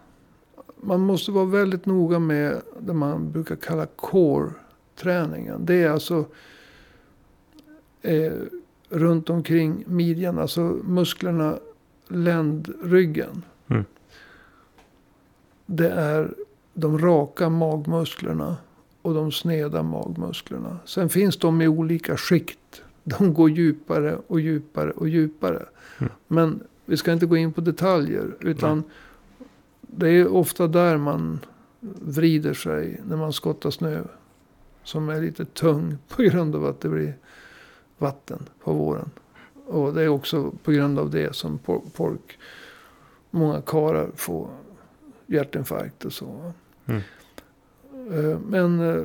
Man 0.76 1.00
måste 1.00 1.30
vara 1.30 1.44
väldigt 1.44 1.86
noga 1.86 2.18
med 2.18 2.62
det 2.80 2.92
man 2.92 3.32
brukar 3.32 3.56
kalla 3.56 3.86
core-träningen. 3.86 5.66
Det 5.66 5.82
är 5.82 5.90
alltså 5.90 6.24
eh, 8.02 8.32
runt 8.90 9.30
omkring 9.30 9.84
midjan, 9.86 10.38
alltså 10.38 10.60
musklerna 10.84 11.58
ländryggen. 12.08 13.42
Mm. 13.68 13.84
Det 15.66 15.90
är 15.90 16.34
de 16.74 16.98
raka 16.98 17.48
magmusklerna 17.48 18.56
och 19.02 19.14
de 19.14 19.32
sneda 19.32 19.82
magmusklerna. 19.82 20.78
Sen 20.84 21.08
finns 21.08 21.36
de 21.36 21.62
i 21.62 21.68
olika 21.68 22.16
skikt. 22.16 22.82
De 23.04 23.34
går 23.34 23.50
djupare 23.50 24.18
och 24.26 24.40
djupare 24.40 24.90
och 24.90 25.08
djupare. 25.08 25.66
Mm. 25.98 26.12
Men 26.28 26.60
vi 26.84 26.96
ska 26.96 27.12
inte 27.12 27.26
gå 27.26 27.36
in 27.36 27.52
på 27.52 27.60
detaljer. 27.60 28.36
Utan 28.40 28.82
det 29.80 30.08
är 30.08 30.28
ofta 30.28 30.66
där 30.66 30.96
man 30.96 31.40
vrider 31.80 32.54
sig 32.54 33.00
när 33.08 33.16
man 33.16 33.32
skottar 33.32 33.70
snö. 33.70 34.02
Som 34.82 35.08
är 35.08 35.20
lite 35.20 35.44
tung 35.44 35.98
på 36.08 36.22
grund 36.22 36.56
av 36.56 36.64
att 36.64 36.80
det 36.80 36.88
blir 36.88 37.14
vatten 38.00 38.48
på 38.64 38.72
våren. 38.72 39.10
Och 39.66 39.94
det 39.94 40.02
är 40.02 40.08
också 40.08 40.52
på 40.62 40.72
grund 40.72 40.98
av 40.98 41.10
det 41.10 41.36
som 41.36 41.58
folk, 41.94 42.38
många 43.30 43.60
karlar 43.60 44.10
får 44.16 44.48
hjärtinfarkt 45.26 46.04
och 46.04 46.12
så. 46.12 46.52
Mm. 46.86 47.00
Eh, 48.12 48.38
Men 48.38 48.80
eh, 48.80 49.04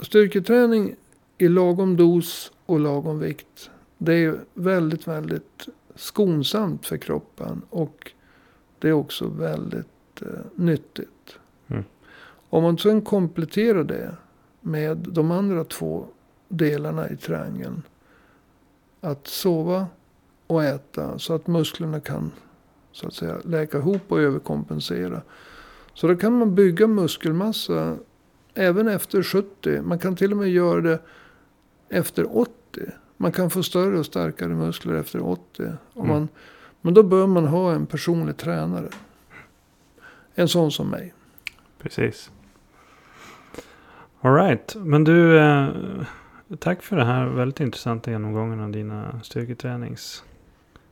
styrketräning 0.00 0.96
i 1.38 1.48
lagom 1.48 1.96
dos 1.96 2.52
och 2.66 2.80
lagom 2.80 3.18
vikt. 3.18 3.70
Det 3.98 4.14
är 4.14 4.40
väldigt, 4.54 5.08
väldigt 5.08 5.68
skonsamt 5.94 6.86
för 6.86 6.96
kroppen. 6.96 7.62
Och 7.70 8.12
det 8.78 8.88
är 8.88 8.92
också 8.92 9.28
väldigt 9.28 10.22
eh, 10.22 10.28
nyttigt. 10.54 11.38
Mm. 11.68 11.84
Om 12.48 12.62
man 12.62 12.78
sen 12.78 13.02
kompletterar 13.02 13.84
det 13.84 14.16
med 14.60 14.96
de 14.96 15.30
andra 15.30 15.64
två 15.64 16.06
delarna 16.52 17.10
i 17.10 17.16
triangeln. 17.16 17.82
Att 19.00 19.26
sova 19.26 19.86
och 20.46 20.64
äta 20.64 21.18
så 21.18 21.34
att 21.34 21.46
musklerna 21.46 22.00
kan 22.00 22.30
så 22.92 23.06
att 23.06 23.14
säga 23.14 23.36
läka 23.44 23.78
ihop 23.78 24.02
och 24.08 24.20
överkompensera. 24.20 25.22
Så 25.94 26.08
då 26.08 26.16
kan 26.16 26.38
man 26.38 26.54
bygga 26.54 26.86
muskelmassa 26.86 27.96
även 28.54 28.88
efter 28.88 29.22
70. 29.22 29.82
Man 29.82 29.98
kan 29.98 30.16
till 30.16 30.32
och 30.32 30.38
med 30.38 30.50
göra 30.50 30.80
det 30.80 31.00
efter 31.88 32.36
80. 32.38 32.52
Man 33.16 33.32
kan 33.32 33.50
få 33.50 33.62
större 33.62 33.98
och 33.98 34.06
starkare 34.06 34.48
muskler 34.48 34.94
efter 34.94 35.22
80. 35.22 35.72
Om 35.94 36.08
man, 36.08 36.28
Men 36.80 36.94
då 36.94 37.02
bör 37.02 37.26
man 37.26 37.46
ha 37.46 37.72
en 37.72 37.86
personlig 37.86 38.36
tränare. 38.36 38.88
En 40.34 40.48
sån 40.48 40.72
som 40.72 40.90
mig. 40.90 41.14
Precis. 41.78 42.30
Alright, 44.20 44.76
men 44.76 45.04
du. 45.04 45.40
Tack 46.58 46.82
för 46.82 46.96
det 46.96 47.04
här 47.04 47.26
väldigt 47.26 47.60
intressanta 47.60 48.10
genomgången 48.10 48.60
av 48.60 48.70
dina 48.70 49.20
styrketränings... 49.22 50.24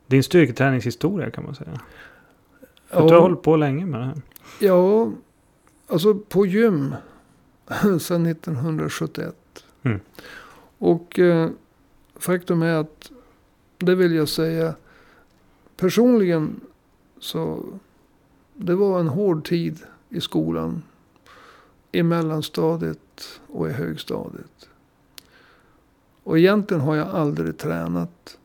Din 0.06 0.22
styrketräningshistoria 0.22 1.30
kan 1.30 1.44
man 1.44 1.54
säga. 1.54 1.80
För 2.86 3.08
du 3.08 3.14
har 3.14 3.20
hållit 3.20 3.42
på 3.42 3.56
länge 3.56 3.86
med 3.86 4.00
det 4.00 4.06
här. 4.06 4.22
Ja, 4.60 5.10
alltså 5.86 6.14
på 6.14 6.46
gym 6.46 6.94
sedan 8.00 8.26
1971. 8.26 9.34
Mm. 9.82 10.00
Och 10.78 11.18
eh, 11.18 11.50
faktum 12.16 12.62
är 12.62 12.74
att, 12.74 13.10
det 13.78 13.94
vill 13.94 14.14
jag 14.14 14.28
säga, 14.28 14.74
personligen 15.76 16.60
så 17.18 17.64
det 18.54 18.74
var 18.74 19.00
en 19.00 19.08
hård 19.08 19.44
tid 19.44 19.78
i 20.08 20.20
skolan. 20.20 20.82
I 21.92 22.02
mellanstadiet 22.02 23.40
och 23.46 23.68
i 23.68 23.72
högstadiet. 23.72 24.69
Och 26.24 26.38
egentligen 26.38 26.80
har 26.80 26.96
jag 26.96 27.08
aldrig 27.08 27.58
tränat. 27.58 28.38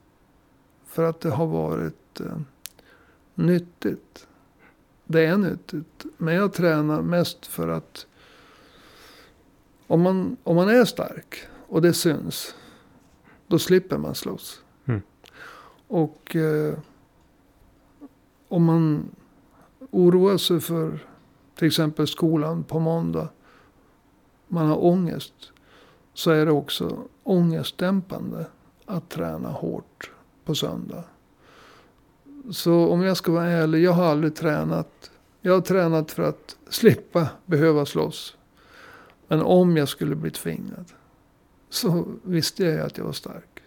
För 0.85 1.03
att 1.03 1.21
det 1.21 1.29
har 1.29 1.47
varit 1.47 2.19
eh, 2.19 2.37
nyttigt. 3.35 4.27
Det 5.05 5.25
är 5.25 5.37
nyttigt. 5.37 6.05
Men 6.17 6.35
jag 6.35 6.53
tränar 6.53 7.01
mest 7.01 7.45
för 7.45 7.67
att 7.67 8.07
om 9.87 10.01
man, 10.01 10.37
om 10.43 10.55
man 10.55 10.69
är 10.69 10.85
stark 10.85 11.47
och 11.67 11.81
det 11.81 11.93
syns. 11.93 12.55
Då 13.47 13.59
slipper 13.59 13.97
man 13.97 14.15
slåss. 14.15 14.61
Mm. 14.85 15.01
Och 15.87 16.35
eh, 16.35 16.77
om 18.47 18.63
man 18.63 19.09
oroar 19.91 20.37
sig 20.37 20.59
för 20.59 20.99
till 21.55 21.67
exempel 21.67 22.07
skolan 22.07 22.63
på 22.63 22.79
måndag. 22.79 23.29
Man 24.47 24.67
har 24.67 24.85
ångest. 24.85 25.51
Så 26.15 26.31
är 26.31 26.45
det 26.45 26.51
också 26.51 26.97
ångestdämpande 27.23 28.45
att 28.85 29.09
träna 29.09 29.49
hårt 29.49 30.11
på 30.45 30.55
söndag. 30.55 31.03
Så 32.51 32.87
om 32.87 33.01
jag 33.01 33.17
ska 33.17 33.31
vara 33.31 33.45
ärlig, 33.45 33.83
jag 33.83 33.91
har 33.91 34.05
aldrig 34.05 34.35
tränat. 34.35 35.11
Jag 35.41 35.53
har 35.53 35.61
tränat 35.61 36.11
för 36.11 36.23
att 36.23 36.57
slippa 36.69 37.27
behöva 37.45 37.85
slåss. 37.85 38.37
Men 39.27 39.41
om 39.41 39.77
jag 39.77 39.89
skulle 39.89 40.15
bli 40.15 40.31
tvingad. 40.31 40.85
Så 41.69 42.05
visste 42.23 42.63
jag 42.63 42.85
att 42.85 42.97
jag 42.97 43.05
var 43.05 43.13
stark. 43.13 43.63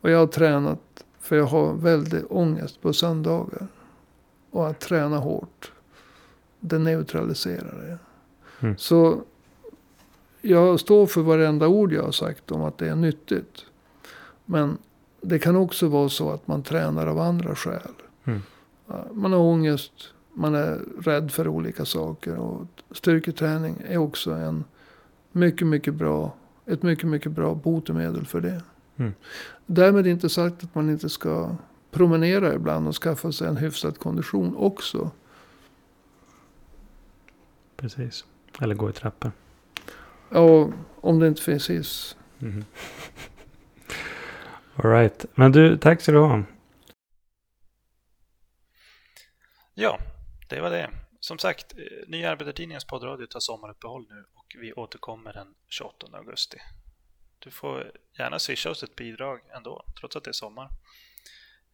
Och 0.00 0.10
jag 0.10 0.18
har 0.18 0.26
tränat 0.26 1.04
för 1.20 1.36
jag 1.36 1.46
har 1.46 1.74
väldigt 1.74 2.24
ångest 2.30 2.80
på 2.80 2.92
söndagar. 2.92 3.68
Och 4.50 4.68
att 4.68 4.80
träna 4.80 5.18
hårt. 5.18 5.72
Det 6.60 6.78
neutraliserar 6.78 7.74
det. 7.86 7.98
Mm. 8.66 8.76
Så 8.78 9.22
jag 10.48 10.80
står 10.80 11.06
för 11.06 11.20
varenda 11.20 11.68
ord 11.68 11.92
jag 11.92 12.02
har 12.02 12.12
sagt 12.12 12.50
om 12.50 12.62
att 12.62 12.78
det 12.78 12.88
är 12.88 12.96
nyttigt. 12.96 13.64
Men 14.44 14.78
det 15.20 15.38
kan 15.38 15.56
också 15.56 15.88
vara 15.88 16.08
så 16.08 16.30
att 16.30 16.46
man 16.46 16.62
tränar 16.62 17.06
av 17.06 17.18
andra 17.18 17.54
skäl. 17.54 17.92
Mm. 18.24 18.42
Man 19.12 19.32
har 19.32 19.40
ångest, 19.40 19.92
man 20.32 20.54
är 20.54 20.80
rädd 21.00 21.30
för 21.30 21.48
olika 21.48 21.84
saker. 21.84 22.36
Och 22.36 22.66
styrketräning 22.90 23.76
är 23.88 23.98
också 23.98 24.32
en 24.32 24.64
mycket, 25.32 25.66
mycket 25.66 25.94
bra, 25.94 26.34
ett 26.66 26.82
mycket, 26.82 27.08
mycket 27.08 27.32
bra 27.32 27.54
botemedel 27.54 28.26
för 28.26 28.40
det. 28.40 28.62
Mm. 28.96 29.12
Därmed 29.66 30.06
inte 30.06 30.28
sagt 30.28 30.64
att 30.64 30.74
man 30.74 30.90
inte 30.90 31.08
ska 31.08 31.50
promenera 31.90 32.54
ibland 32.54 32.88
och 32.88 33.02
skaffa 33.02 33.32
sig 33.32 33.48
en 33.48 33.56
hyfsad 33.56 33.98
kondition 33.98 34.56
också. 34.56 35.10
Precis. 37.76 38.24
Eller 38.60 38.74
gå 38.74 38.90
i 38.90 38.92
trappor. 38.92 39.32
Ja, 40.30 40.72
om 41.00 41.18
det 41.18 41.28
inte 41.28 41.42
finns 41.42 41.70
hiss. 41.70 42.16
Mm. 42.42 42.64
Alright. 44.76 45.24
Men 45.34 45.52
du, 45.52 45.76
tack 45.78 46.00
så 46.00 46.12
du 46.12 46.18
ha. 46.18 46.42
Ja, 49.74 49.98
det 50.48 50.60
var 50.60 50.70
det. 50.70 50.90
Som 51.20 51.38
sagt, 51.38 51.72
eh, 51.78 52.08
Nya 52.08 52.30
Arbetartidningens 52.30 52.84
poddradio 52.84 53.26
tar 53.26 53.40
sommaruppehåll 53.40 54.06
nu 54.08 54.24
och 54.34 54.56
vi 54.60 54.72
återkommer 54.72 55.32
den 55.32 55.54
28 55.68 56.06
augusti. 56.12 56.58
Du 57.38 57.50
får 57.50 57.92
gärna 58.18 58.38
swisha 58.38 58.70
oss 58.70 58.82
ett 58.82 58.96
bidrag 58.96 59.40
ändå, 59.56 59.84
trots 60.00 60.16
att 60.16 60.24
det 60.24 60.30
är 60.30 60.32
sommar. 60.32 60.70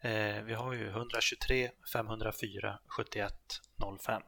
Eh, 0.01 0.43
vi 0.43 0.55
har 0.55 0.73
ju 0.73 0.89
123 0.89 1.71
504 1.93 2.79
71 2.87 3.35
05. 4.01 4.23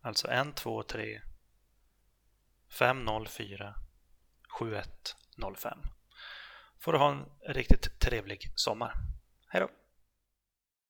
Alltså 0.00 0.28
1, 0.28 0.56
2, 0.56 0.82
3 0.82 1.20
504 2.78 3.74
7105. 4.58 5.78
Får 6.80 6.92
du 6.92 6.98
ha 6.98 7.10
en 7.10 7.24
riktigt 7.48 8.00
trevlig 8.00 8.52
sommar. 8.54 8.94
Hej 9.48 9.60
då! 9.60 9.68